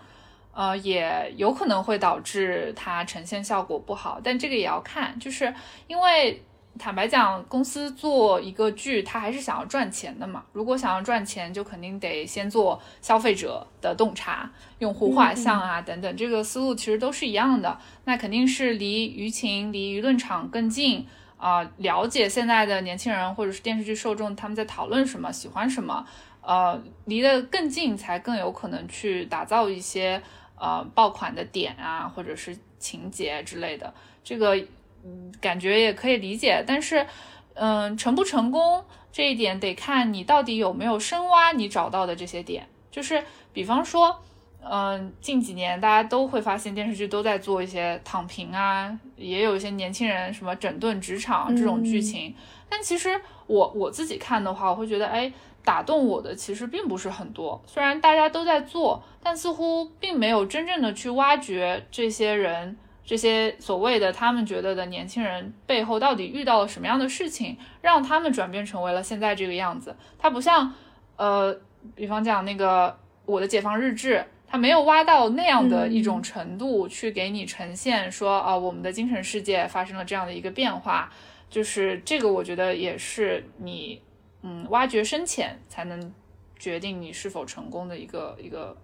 [0.52, 5.54] 呃，也有可能会导致它呈现效果不好，但这个也要看，就是
[5.88, 6.42] 因为
[6.80, 10.44] 坦白讲，公司做一个剧，它还是想要赚钱的嘛。
[10.54, 17.78] 如果想要赚钱，就肯定得先做消费者的洞察、用户画像啊等等，这个思路其实都是一样的。
[18.06, 21.06] 那肯定是离舆情、离舆论场更近
[21.38, 26.08] 啊，了解现在的年轻人或者是电视剧受众他们在讨论什么、喜欢什么，
[26.42, 30.22] 呃，离得更近才更有可能去打造一些
[30.58, 33.94] 呃爆款的点啊，或者是情节之类的。
[34.24, 34.58] 这个。
[35.04, 37.06] 嗯，感觉也可以理解，但是，
[37.54, 42.68] 嗯，成不成功这一点得看你到底有没有深挖你找到的这些点。
[42.92, 44.22] 就是比方说，
[44.64, 52.36] 嗯，近几年大家都会发现电视剧都在做一些躺平啊，也有一些年轻人什么整顿职场这种剧情。
[52.70, 55.32] 但其实我我自己看的话，我会觉得，哎，
[55.64, 57.62] 打动我的其实并不是很多。
[57.66, 62.78] 虽然大家都在做，但似乎并没有真正的去挖掘这些人。
[63.04, 69.96] 这些所谓的他们觉得的年轻人背后到底遇到了什么样的事情，让他们转变成为了现在这个样子？
[70.18, 70.74] 他不像，
[71.16, 71.60] 呃，
[71.96, 72.90] 比方讲那个
[73.26, 74.16] 《我的解放日志》，
[74.48, 81.12] 他没有挖到那样的一种程度去给你呈现说啊，我们的精神世界发生了这样的一个变化。
[81.50, 84.02] 就是这个，我觉得也是你，
[84.42, 86.14] 嗯，挖掘深浅才能
[86.58, 88.78] 决定你是否成功的一个一个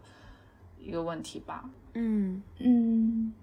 [0.78, 1.64] 一个问题吧。
[1.94, 3.34] 嗯嗯。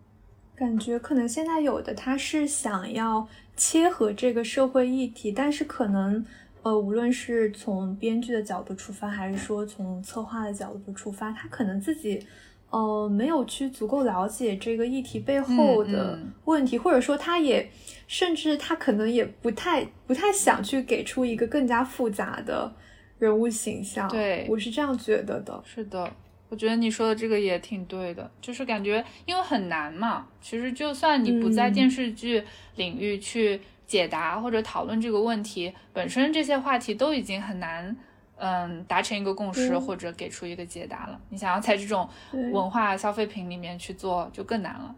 [0.56, 6.24] 感觉可能现在有的他是想要切合这个社会议题，但是可能
[6.62, 12.24] 呃，无论是从编剧的角度出发，还是说从策划的角度出发，他可能自己
[12.70, 17.68] 呃没有去足够了解这个议题背后的问题，或者说他也
[18.06, 22.72] 甚至他可能也不太不太想去给出一个更加复杂的
[23.18, 24.08] 人物形象。
[24.08, 25.62] 对我是这样觉得的。
[25.64, 26.10] 是的。
[26.50, 30.28] 我觉得你说的这个也挺对的，就是感觉因为很难嘛。
[30.40, 32.44] 其实就算你不在电视剧
[32.76, 37.96] 领域去解答或者讨论这个问题，本身这些话题都已经很难，
[38.36, 41.20] 嗯，达成一个共识或者给出一个解答了。
[41.30, 42.08] 你想要在这种
[42.52, 44.94] 文化消费品里面去做，就更难了。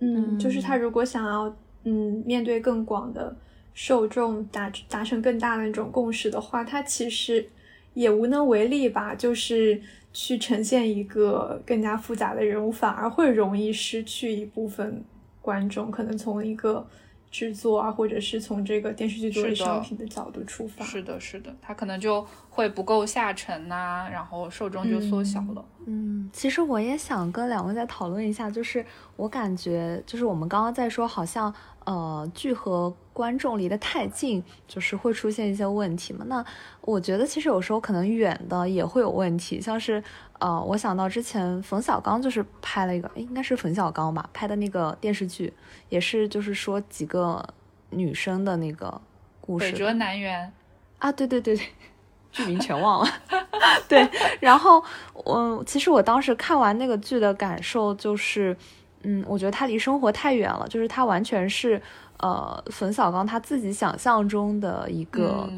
[0.00, 3.36] 嗯，就是他如果想要，嗯，面对更广的
[3.74, 7.48] 受众，达达成更大的那种共识的话，他其实
[7.94, 9.14] 也无能为力吧。
[9.14, 9.80] 就是。
[10.12, 15.04] 去呈现一个更加复杂的人物，反而会容易失去一部分
[15.40, 15.90] 观众。
[15.90, 16.86] 可能从一个
[17.30, 25.64] 制作啊，或者是从这个电视剧作为商品的角度出发，是的，是的，它可能就会不够下沉呐，然后受众就缩小了。
[25.86, 28.84] 嗯，其实我也想跟两位再讨论一下，就是
[29.16, 31.54] 我感觉，就是我们刚刚在说，好像
[31.88, 36.22] 呃，剧和观众离得太近，就是会出现一些问题嘛。
[36.28, 36.44] 那
[36.82, 40.04] 我觉得其实有时候可能远的也会有问题，像是
[40.38, 45.50] 呃，我想到之前冯小刚就是拍了一个，应该是冯小刚吧，拍的那个电视剧，
[45.88, 47.42] 也是就是说几个
[47.88, 49.00] 女生的那个
[49.40, 49.72] 故事。
[49.72, 50.50] 北辙南辕
[50.98, 51.66] 啊，对对对对，
[52.30, 53.10] 剧名全忘了。
[53.88, 54.06] 对，
[54.40, 58.54] 然后我其实我当时看完那个剧的感受就是，
[59.02, 61.80] 嗯，我觉得他离生活太远了，就是他完全是
[62.18, 65.48] 呃冯小刚他自己想象中的一个。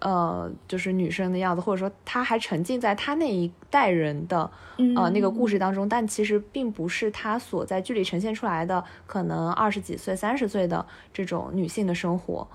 [0.00, 4.50] 呃，就是女生的样子，或者说她还沉浸在他那一代人的
[4.94, 12.46] 呃那个故事当中，但其实并不是他所在剧里呈现出来的，可能二十几岁、三十岁的这种女性的生活，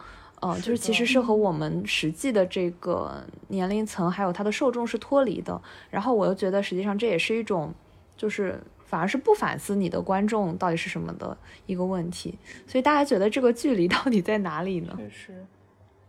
[0.42, 5.60] 呃，就是其实是和我们实际的这个年龄层还有它的受众是脱离的。
[5.90, 7.74] 然后我又觉得，实际上这也是一种，
[8.16, 12.34] 就是反而是不反思你的观众到底是什么的一个问题。
[12.66, 14.94] 所以大家觉得这个距离到底在哪里呢？
[14.98, 15.46] 确实。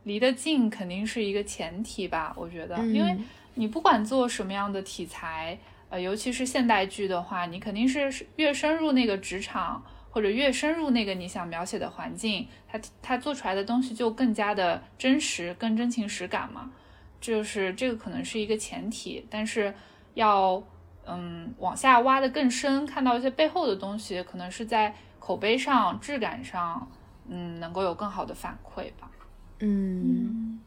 [0.05, 3.15] 离得近肯定是一个前提吧，我觉得，因为
[3.55, 5.59] 你不管做什么样的题材，
[5.91, 16.73] 呃，尤其是现代剧的话，你肯定是越深入那个职场，或者越深入那个你想描写的环境，它它做出来的东西就更加的真实，更真情实感嘛。
[17.21, 19.75] 就是这个可能是一个前提，但是
[20.15, 20.63] 要
[21.07, 26.89] 嗯往下挖的更深，看到一些背后的东西，可能是在口碑上、质感上，
[27.29, 29.11] 嗯，能够有更好的反馈吧。
[29.61, 30.59] 嗯，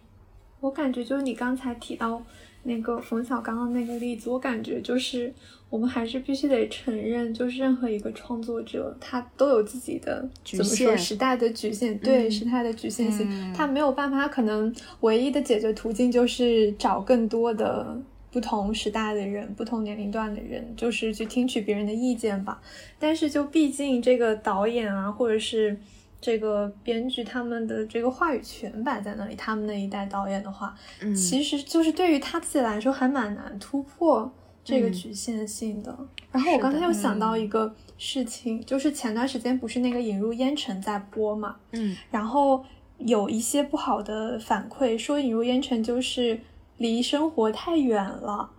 [0.60, 2.22] 我感觉就是你刚才提到
[2.64, 5.34] 那个冯小刚的那个例子，我感觉就是
[5.70, 17.98] 我们还是必须得承认，就是任何一个创作者他都有自己的局限，时代的局限，对时代的局限性，他没有办法，可能唯一的解决途径就是找更多的
[18.34, 22.62] 不同时代的人、不同年龄段的人，就是去听取别人的意见吧。
[23.00, 25.80] 但是就毕竟这个导演啊，或者是。
[26.26, 35.94] 这个编剧他们的这个话语权摆在那里，他们那一代导演的话，嗯，其实就是对于他自己来说还蛮难突破这个局限性的。
[36.32, 42.64] 然后我刚才又想到一个事情，就是前段时间不是那个《引入烟尘》在播嘛，嗯，然后
[43.00, 46.40] 有一些不好的反馈，说《引入烟尘》就是
[46.84, 48.52] 离生活太远了。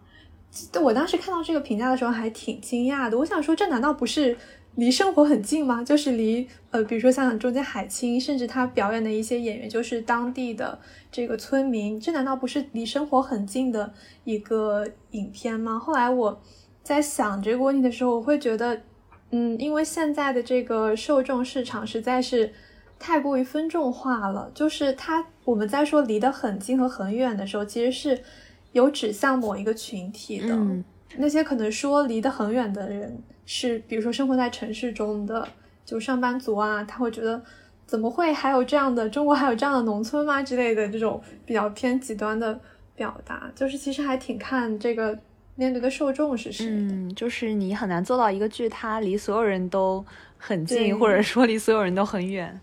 [0.82, 4.34] 我当时看到这个评价的时候还挺惊讶的，我想说这难道不是
[4.76, 5.84] 离生活很近吗？
[5.84, 10.78] 就是离呃，比如说像中间海清，甚至他表演的一些演员就是当地的
[11.12, 13.92] 这个村民，这难道不是离生活很近的
[14.24, 15.78] 一个影片吗？
[15.78, 16.40] 后来我
[16.82, 18.80] 在想这个问题的时候，我会觉得，
[19.32, 22.52] 嗯，因为现在的这个受众市场实在是
[23.04, 28.22] 太过于分众化了，就是它我们在说离得很近和很远的时候，其实是。
[28.74, 30.58] 有指向某一个群体的
[31.16, 35.46] 那些可能说离得很远的人，是比如说生活在城市中的
[35.84, 37.40] 就上班族啊，他会觉得
[37.86, 42.58] 怎么会还有这样的中国还有这样的农村吗之类的这种比较偏极端的
[42.96, 45.16] 表达，就是其实还挺看这个
[45.54, 46.66] 面对的受众是谁。
[46.68, 50.04] 嗯，就是你很难做到一个剧它离所有人都
[50.36, 52.60] 很近，或者说离所有人都很远。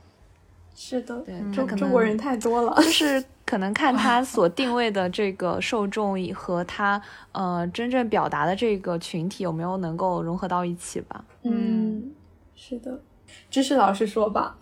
[0.75, 3.23] 是的，对，中中国人太多了，就是。
[3.43, 7.01] 可能看他所定位的这个受众和他
[7.33, 11.25] 呃真正表达的这个群体有没有能够融合到一起吧？
[11.43, 12.13] 嗯，
[12.55, 13.01] 是的，
[13.49, 14.55] 知识老师说吧。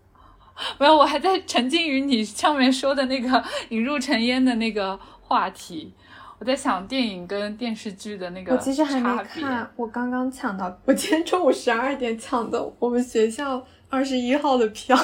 [0.78, 5.94] 没有，我还在沉浸于你上面说的那个引入尘烟的那个话题。
[6.38, 14.98] 我在想电影跟电视剧的那个我其实还没看，我刚刚抢到，我今天中午十二点抢的我们学校二十一号的票。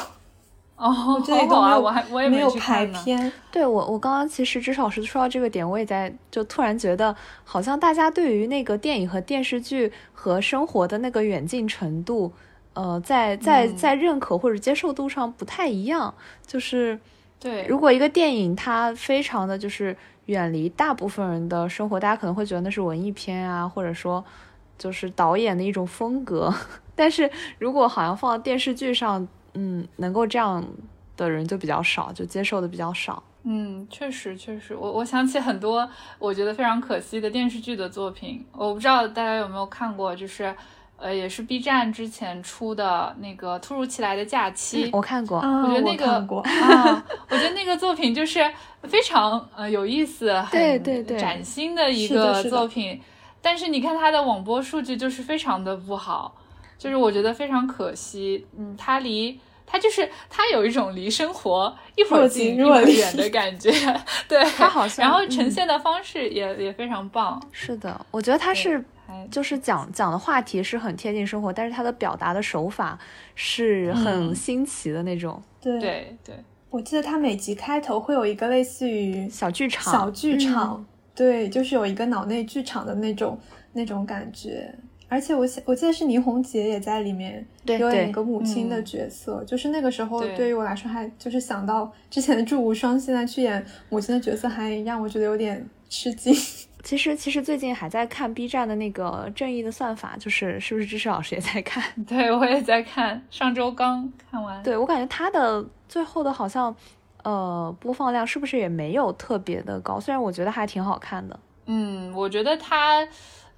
[0.77, 3.33] 哦，这里都没有， 我还我也没有排片。
[3.53, 7.15] 对我，我刚刚其实至少是说到这个点，我也在就突然觉得，
[7.45, 12.33] 好像大家对于那个电影和电视剧和生活的那个远近程度，
[12.73, 16.13] 呃，在在在认可或者接受度上不太一样。
[16.45, 16.99] 就是
[17.39, 19.97] 对，如果一个电影它非常的就是
[20.27, 24.23] 远离大部分人的生活，大家可能会觉得那是文艺片啊，或者说
[24.77, 26.53] 就是导演的一种风格。
[26.97, 30.65] 但是如果好像放到电视剧上，嗯，能够这样
[31.17, 33.23] 的人就比较少，就接受的比较少。
[33.45, 35.89] 嗯，确实确实，我我想起很多
[36.19, 40.55] 我觉得非常可惜的电视剧的作品，我不知道大家有没有看过，就是
[40.97, 48.41] 呃，也是 B 站之前出的那个《突如其来的假期》，我看过，我觉得那个 啊，我觉得那个作品就是
[48.85, 52.99] 非常呃有意思，对对对，崭新的一个作品，
[53.43, 56.35] 但是你看它的网播数据就是非常的不好。
[56.79, 63.71] 就是我觉得非常可惜，嗯，他离他就是他有一种离生活一会儿近一会儿远的感觉，
[64.29, 67.43] 对，他好像，然后呈现的方式也也非常棒。
[67.51, 68.85] 是的，我觉得他是
[69.31, 72.99] 就是讲讲的话题是很贴近生活，但是他的表达的手法
[73.35, 75.43] 是很新奇的那种。
[75.61, 76.35] 对对对，
[76.69, 83.39] 我记得他每集开头会有一个类似于小剧场，小剧场，对，就是有一个脑内剧场的那种
[83.73, 84.75] 那种感觉。
[85.15, 96.35] 而且我想，我记得是倪虹洁也在里面有演一个母亲的角色，就是那个时候对于我来说，还就是想到之前的祝无双，现在去演母亲的角色，还让我觉得有点吃惊。
[96.83, 101.83] 其实，其实最近还在看 B 站的那个《正义的算法》，就是是不是知识老师也在看？
[102.05, 104.61] 对我也在看，上周刚看完。
[104.65, 106.75] 对我感觉他的最后的好像，
[107.23, 110.01] 呃，播放量是不是也没有特别的高？
[110.01, 111.41] 虽然我觉得还挺好看的。
[111.67, 113.07] 嗯，我觉得他，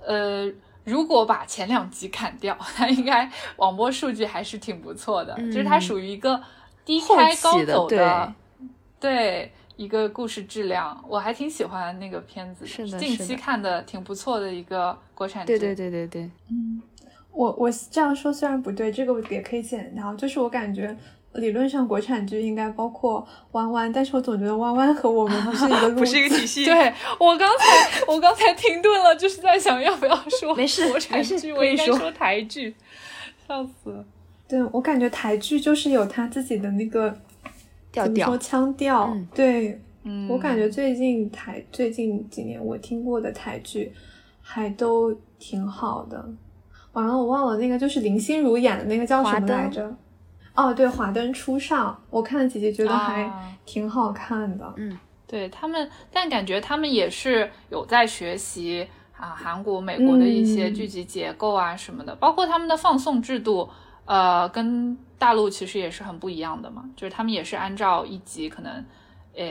[0.07, 0.53] 呃。
[0.87, 5.35] 如果把前两集砍掉， 它应该网播数据还是挺不错的。
[5.47, 6.41] 就是它属于一个
[6.85, 8.33] 低开高走的，
[8.99, 12.65] 对一个故事质量，我还挺喜欢那个片子。
[12.65, 15.59] 是的，近期看的挺不错的一个国产剧。
[15.59, 16.31] 对对对对对。
[16.51, 16.81] 嗯，
[17.33, 20.15] 我我这样说虽然不对，这个也可以剪掉。
[20.15, 20.97] 就是我感觉。
[21.37, 26.65] 理论上，国产剧应该包括弯弯，但是我总觉得弯弯和我们不是一个 不是一个体系。
[26.65, 32.75] 对我刚才我刚才停顿了，就是在想要不要 说没事国产剧，我应该说台剧，
[33.47, 34.05] 笑死了。
[34.49, 37.17] 对我感觉台剧就是有他自己的那个
[37.91, 39.17] 调调腔调。
[39.35, 39.81] 对，
[40.29, 43.93] 我感觉最近台最近几年我听过的台剧
[44.41, 46.25] 还都挺好的。
[46.93, 49.95] 完了，我忘了那个就是林心如演的那个叫什么来着？
[50.57, 53.31] 哦，对，《华灯初上》，我看了几集，觉得还
[53.67, 54.73] 挺好看的。
[54.77, 63.69] 嗯，对他们，但感觉他们也是有在学习啊，韩国、美国的一些剧集结构啊什么的，包括他们的放送制度，
[64.07, 66.89] 呃，跟大陆其实也是很不一样的嘛。
[66.97, 68.85] 就是他们也是按照一集可能，
[69.37, 69.45] 呃，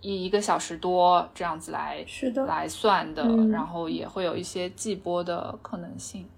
[0.00, 6.28] 一一个小时多这样子来是的来算的，然后也会有一些季播的可能性。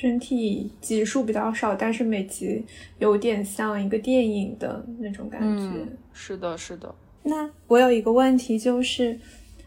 [0.00, 2.64] 整体集数比较少，但是每集
[2.98, 5.86] 有点像一个电影的那种感觉。
[6.14, 6.94] 是的，是的。
[7.22, 9.20] 那我有一个问题，就是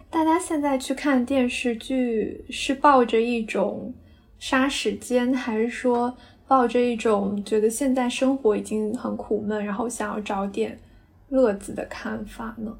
[0.09, 3.93] 大家现在去看电视剧，是抱着一种
[4.39, 6.17] 杀时间，还是说
[6.47, 10.79] 抱着一种觉得现在生活已经很苦闷，然后想要找点
[11.29, 12.75] 乐子的看法呢？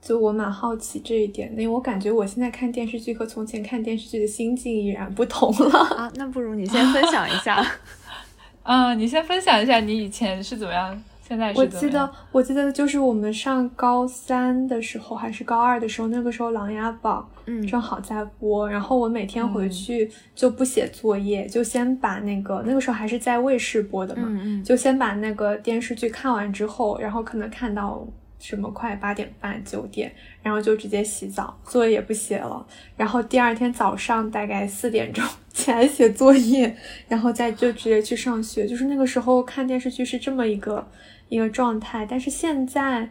[0.00, 5.78] 就我蛮好奇这一点的，因为我感觉我现在看电视剧和从前看电视剧的心境已然不同了。
[5.96, 7.64] 啊，那不如你先分享一下。
[8.62, 11.80] 嗯，你先分享一下你以前是怎么样，现在是我怎么样？
[11.80, 28.06] 记得，我记得就是我们上高三的时候，还是高二的时候，那个时候《琅琊榜》嗯正好在播，然后我每天回去就不写作业，就先把那个那个时候还是在卫视播的嘛，嗯嗯就先把那个电视剧看完之后，然后可能看到
[28.38, 30.12] 什么快八点半九点，
[30.42, 32.66] 然后就直接洗澡，作业也不写了，
[32.96, 36.76] 然后第二天早上大概四点钟起来写作业，
[37.08, 38.66] 然后再就直接去上学。
[38.66, 40.86] 就是那个时候看电视剧是这么一个
[41.28, 43.10] 一个状态，但是现在。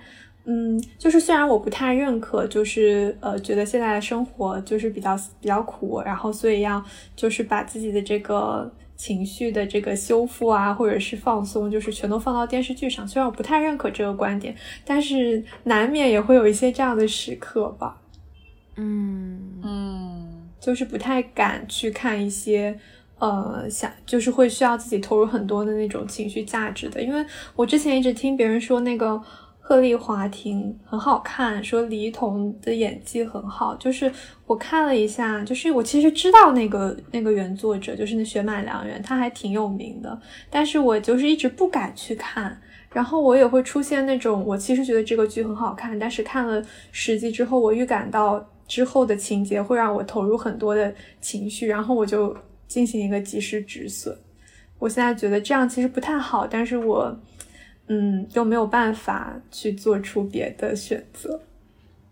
[0.49, 6.81] 嗯，就是虽然我不太认可，就是呃，觉得现在的生活就是比较比较苦，然后所以要
[7.17, 13.07] 就是把自己的这个情绪的这个修复啊，或者是放松，就是全都放到电视剧上。
[13.07, 18.01] 虽然我不太认可这个观点，但是难免也会有一些这样的时刻吧，
[18.75, 22.77] 嗯嗯就是不太敢去看一些。
[23.19, 27.25] 呃，想就是会需要自己投入很多的那种情绪价值的，因为
[27.55, 29.19] 我之前一直听别人说那个
[29.67, 33.75] 鹤唳华亭很好看，说李一桐的演技很好。
[33.75, 34.09] 就是
[34.45, 40.17] 我看了一下，就是我其实知道那个那个原作者，就是那雪满良缘，他还挺有名的，
[40.49, 42.57] 但是我就是一直不敢去看。
[42.93, 46.63] 然后我也会出现那种，我其实觉得这个剧很好看，但是看了
[46.93, 52.33] 十集之后，我预感到之后的情节会让我投入很多的情绪，然后我就
[52.69, 54.17] 进行一个及时止损。
[54.79, 57.13] 我现在觉得这样其实不太好，但是我。
[57.87, 61.39] 嗯，又没有办法去做出别的选择。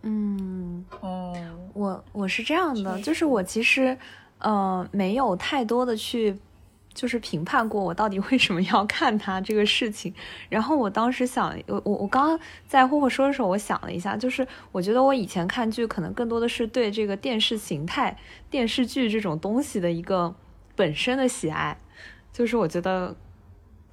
[0.04, 1.36] 嗯，哦，
[1.74, 3.98] 我我是这样的，就是我其实
[4.40, 6.38] 呃没有太多的去
[6.94, 10.14] 就是评判过我到底为什么要看他这个事情。
[10.48, 18.18] 然后我当时想，我我我刚刚在霍霍说的时候，我想了一下，就是我觉得我以前看剧可能更多的是对这个电视形态、
[18.50, 20.34] 电视剧这种东西的一个
[20.76, 21.78] 本身的喜爱，
[22.32, 23.14] 就是我觉得。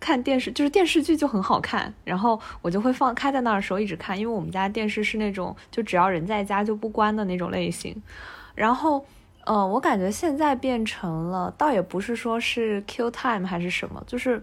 [0.03, 8.03] 看电视就是电视剧就很好看，然后我就会放开在那儿的时候一直看，因为我们家电视是那种就只要人在家就不关的那种类型。
[8.57, 9.07] 然后，
[9.44, 14.42] 呃，我感觉现在变成了，倒也不是说是 Q time 还是什么，就是，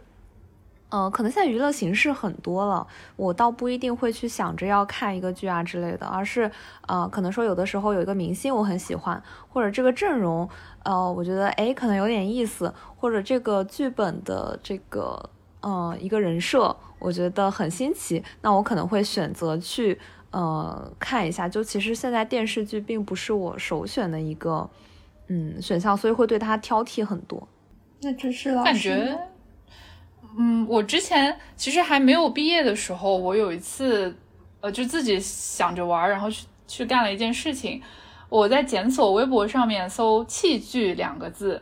[0.89, 2.87] 呃，可能现在娱乐形式很多了，
[3.17, 6.49] 我倒不一定会去想着要看一个剧啊之类的，而是，
[6.87, 10.49] 呃，可能说有的时候有一个明星我很喜欢，或者这个阵容，
[10.83, 15.29] 呃，我觉得诶可能有点意思，或者这个剧本的这个。
[15.61, 19.99] 呃，一个人设，我觉得很新奇，那我可能会选择去
[20.31, 21.49] 呃看一下。
[21.49, 24.69] 就其实现在电视剧并不是我首选的一个
[25.27, 27.47] 嗯选项，所以会对它挑剔很多。
[28.01, 29.19] 那只是老感觉，
[30.37, 34.15] 嗯，我之前其实还没有毕业的时候，我有一次，
[34.61, 37.81] 呃，就自己想着玩儿，然后去去干了一件事情。
[38.29, 41.61] 我在检索微博上面搜“器具”两个字，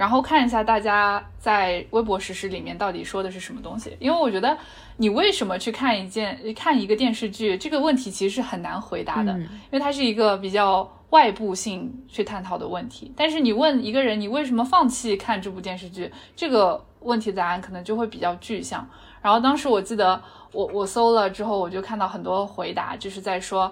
[0.00, 3.94] 然后看一下大家在微博实时里面到底说的是什么东西。
[4.00, 4.56] 因为我觉得
[4.96, 13.12] 你为什么去看一件看一个电视剧这个问题其实是很难回答的，嗯因为它是一个比较外部性去探讨的问题。
[13.14, 18.88] 但是你问一个人你为什么放弃看这部电视剧，这个问题答案可能就会比较具象。
[19.20, 20.18] 然后当时我记得
[20.52, 23.70] 我我搜了之后，我就看到很多回答，就是在说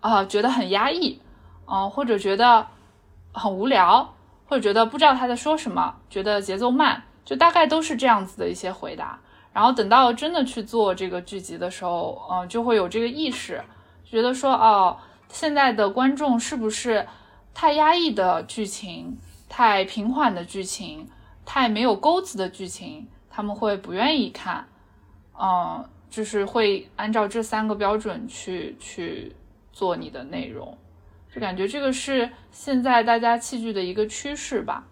[0.00, 1.20] 啊、觉得很压抑，
[1.66, 2.66] 嗯、或者觉得
[3.32, 4.12] 很无聊，
[4.48, 9.18] 或者觉得不知道他在说什么，觉得节奏慢，就大概都是这样子的一些回答。
[9.52, 13.62] 然后等到真的去做这个剧集的时候，嗯、就会有这个意识，
[14.04, 14.96] 觉得说哦，
[15.28, 17.06] 现在的观众是不是
[17.52, 19.18] 太压抑的剧情、
[19.48, 21.08] 太平缓的剧情、
[21.44, 24.66] 太没有钩子的剧情，他们会不愿意看，
[25.38, 29.34] 嗯、就是会按照这三个标准去去
[29.72, 30.76] 做你的内容，
[31.34, 34.84] 就感觉这个是现在大家戏剧的一个趋势吧。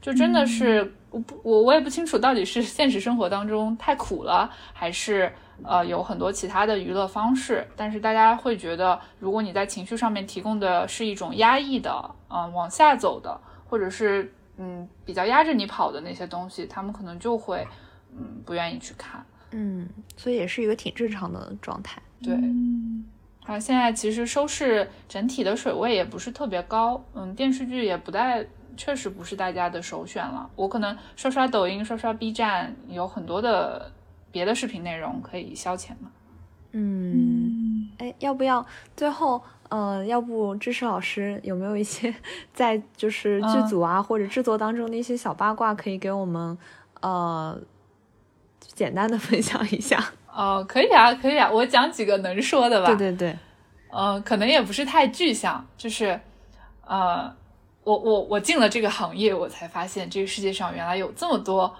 [0.00, 5.32] 就真的是我不我我也不清楚到底是现实生活当中太苦了，还是
[5.64, 7.66] 呃有很多其他的娱乐方式。
[7.74, 17.66] 但是大家会觉得，如果你在情绪上面提供的是一种压抑的，嗯、往下走的，或者是嗯比较压着你跑的那些东西，他们可能就会
[18.16, 19.26] 嗯不愿意去看。
[19.50, 22.00] 嗯，所以也是一个挺正常的状态。
[22.22, 22.34] 对，
[23.48, 28.44] 啊，现在其实收视整体的水位也不是特别高，嗯，电视剧也不太，
[28.76, 30.50] 确实不是大家的首选了。
[30.54, 33.90] 我可能刷刷抖音、刷刷 B 站，有很多的
[34.30, 36.10] 别的视频内容可以消遣嘛。
[36.72, 42.14] 嗯，哎，要不要最后呃，要不知识老师有没有一些
[42.52, 46.58] 在就是剧组啊、或者制作当中的一些小八卦，可以给我们
[47.00, 47.58] 呃
[48.60, 50.12] 简单的分享一下？
[50.38, 52.86] 哦，可以啊，可以啊，我讲几个能说的吧。
[52.86, 53.36] 对对对，
[53.90, 56.20] 呃，可能也不是太具象，就是
[56.86, 57.28] 呃，
[57.82, 61.74] 我我我进了这个行业，我才发现这个世界上原来有这么多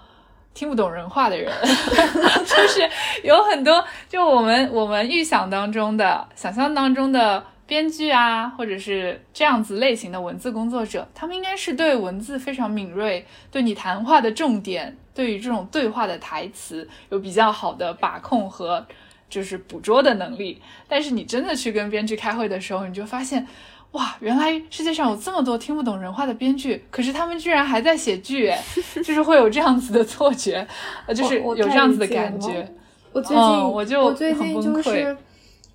[0.53, 2.81] 听不懂人话的人， 就是
[3.23, 18.83] 有很多就我们我们预想当中的、想象当中的编剧啊，或者是这样子类型的文字工作者，他们应该是对文字非常敏锐，对你谈话的重点，对于这种对话的台词有比较好的把控和
[19.29, 20.59] 就是捕捉的能力。
[20.87, 23.47] 但是你真的去跟编剧开会的时候，你就发现。
[23.93, 28.63] 哇，原来世界上有这么多听不懂人话的编剧，可是他们居然还在写剧，哎，
[29.03, 30.67] 就是会有这样子的错觉，
[31.07, 32.71] 呃，就是有这样子的感觉。
[33.11, 35.17] 我最近，嗯我就最近很崩溃就是，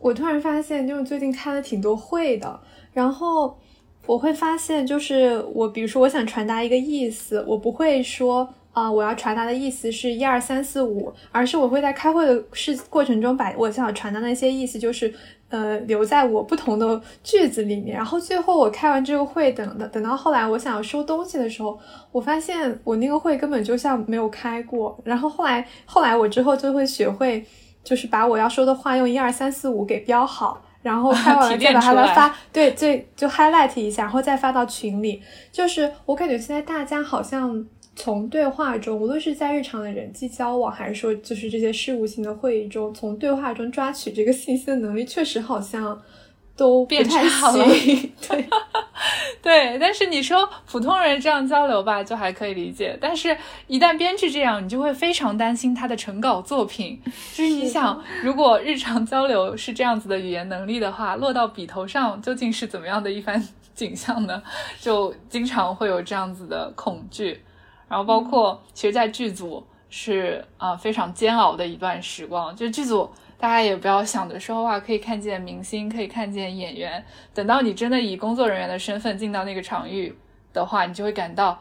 [0.05, 2.61] 我突然发现，就是最近开了挺多会的，
[2.93, 3.59] 然后
[4.05, 15.15] 我会发现，就是我比如说我想传达一个意思，我不会说啊、我要传达的意思是一二三四五，而是我会在开会的事过程中把我想传达的那些意思，就是
[15.49, 21.79] 呃留在我不同的句子里面，然后最后我开完这个会，等等等到后来我想要收东西的时候，
[22.13, 27.47] 我发现我那个会根本就像没有开过，然后后来后来我之后就会学会，
[27.85, 35.23] 就是把我要说的话用一二三四五给标好，然后拍完了再把它发，对，最，就 highlight 一下，然后再发到群里。
[35.53, 37.65] 就是我感觉现在大家好像
[37.95, 46.01] 从对话中，无论是在日常的人际交往，还是说就是这些事务性的会议中，从对话中抓取这个信息的能力，确实好像
[46.57, 48.13] 都不变太差了行。
[48.29, 48.49] 对，
[49.43, 52.97] 对，但是你说普通人这样交流吧，就还可以理解。
[53.01, 53.37] 但是，
[53.67, 57.01] 一旦编剧这样，你就会非常担心他的成稿作品。
[57.05, 63.43] 就是你想，如果日常交流是这样子的语言能力的话，落到笔头上究竟是怎么样的一番
[63.75, 64.43] 景象呢？
[64.81, 67.43] 就经常会有这样子的恐惧。
[67.89, 72.55] 然后，包括其实，在剧组是啊、呃非常煎熬的一段时光。
[72.57, 73.11] 就剧组，
[73.45, 77.05] 大家也不要想着说哇，可以看见明星，可以看见演员。
[77.35, 80.17] 等到你真的以工作人员的身份进到那个场域
[80.55, 81.61] 的话，你就会感到，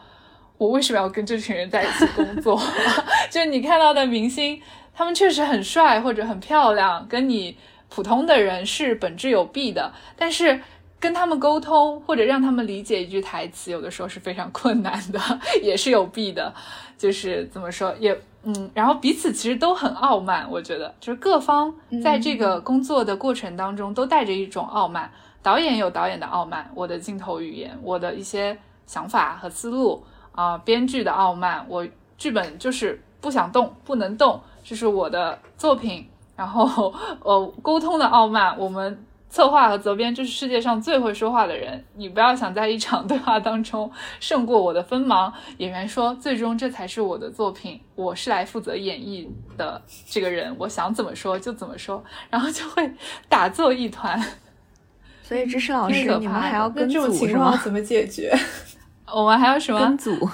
[0.57, 2.57] 我为什么要跟这群人在一起工作？
[3.29, 4.61] 就是你看到的明星，
[4.95, 7.57] 他们确实很帅或者很漂亮，跟你
[7.89, 10.61] 普通的人是本质有弊的，但是。
[11.03, 15.19] 跟他们沟通或者让他们理解一句台词，有的时候是非常困难的，
[15.61, 16.53] 也是有弊的。
[16.97, 21.73] 就是怎么说，也嗯，然后彼此其实都很傲慢，我觉得就是各方
[22.03, 25.09] 在这个工作的过程当中都带着一种傲慢。
[25.41, 31.87] 导演有导演的傲慢，我的镜头语言，我的一些想法和思路啊、编剧的傲慢，我
[32.17, 36.07] 剧本就是不想动，不能动，这是我的作品。
[36.35, 39.05] 然后 呃，沟通的傲慢，我们。
[39.33, 45.33] 策划和责编就是世界上最会说话的人，你不要想在一场对话当中胜过我的锋芒。
[45.57, 49.27] 演员说，最终这才是我的作品，我是来负责演绎
[49.57, 52.87] 的这个人，我想怎么说就怎么说，然后就会
[53.27, 54.23] 打作一团。
[55.23, 57.39] 所以知识老师，你们还要跟那这种组是吗？
[57.39, 58.31] 情况怎么解决？
[59.11, 59.97] 我们还有什么跟？
[59.97, 60.29] 组，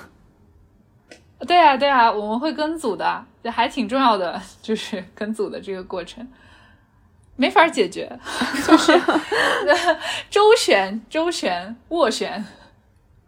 [1.48, 6.28] 对啊，对啊，我们会跟组的，这还挺重要的，就是跟组的这个过程。
[7.40, 8.12] 没法解决，
[8.68, 8.92] 就是
[10.30, 12.46] 周旋、周旋、斡旋。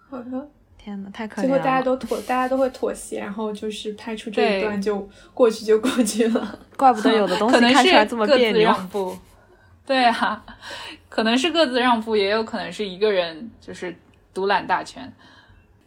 [0.09, 1.57] 好的，天哪，太可怜最后。
[1.59, 6.59] 大家都妥， 大家都会妥协，然后就是拍出这一段就过去就过去了。
[6.75, 8.63] 怪不得有的东西看起来这么各自别扭。
[8.63, 9.17] 让步。
[9.85, 10.43] 对啊，
[11.07, 13.95] 可能是各自让步，也有可能是一个人就是
[14.33, 15.09] 独揽大权。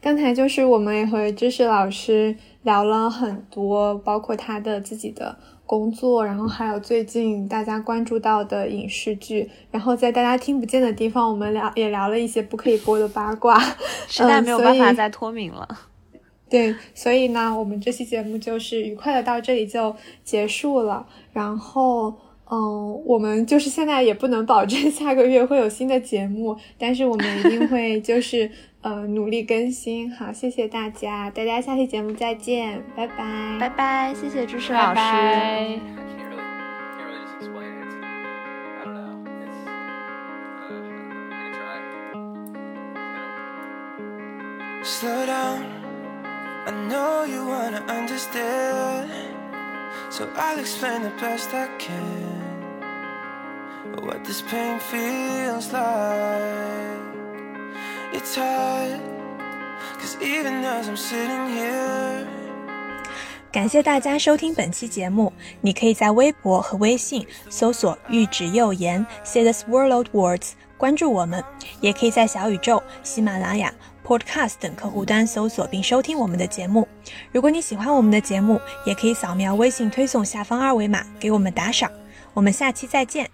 [0.00, 13.58] 刚才就是我们也和知识老师聊了很多，包括他的自己的工作，然后还有最近大家关注到的影视剧，然后在大家听不见的地方，我们聊也聊了一些不可以播的八卦，
[14.06, 15.66] 实在没有办法再脱敏了。
[16.50, 21.04] 对，所以呢，我们这期节目就是愉快的到这里就结束了。
[21.32, 22.14] 然后，
[22.48, 28.48] 嗯，我们就是现在也不能保证下个月会有新的节目，但是我们一定会就是
[28.84, 30.14] 呃努力更新。
[30.14, 34.94] 好，谢谢大家，大家下期节目再见，拜拜，拜拜，谢谢知识老师。
[34.94, 35.80] 拜。
[56.76, 57.13] I
[63.52, 65.32] 感谢大家收听本期节目。
[65.60, 71.42] 你可以在微博和微信搜索“玉指右言 ”，say the swirled words，关注我们，
[71.80, 73.72] 也可以在小宇宙、喜马拉雅、
[74.04, 76.88] Podcast 等客户端搜索并收听我们的节目。
[77.30, 81.90] 如果你喜欢我们的节目，也可以扫描微信推送下方二维码给我们打赏。
[82.32, 83.30] 我们下期再见。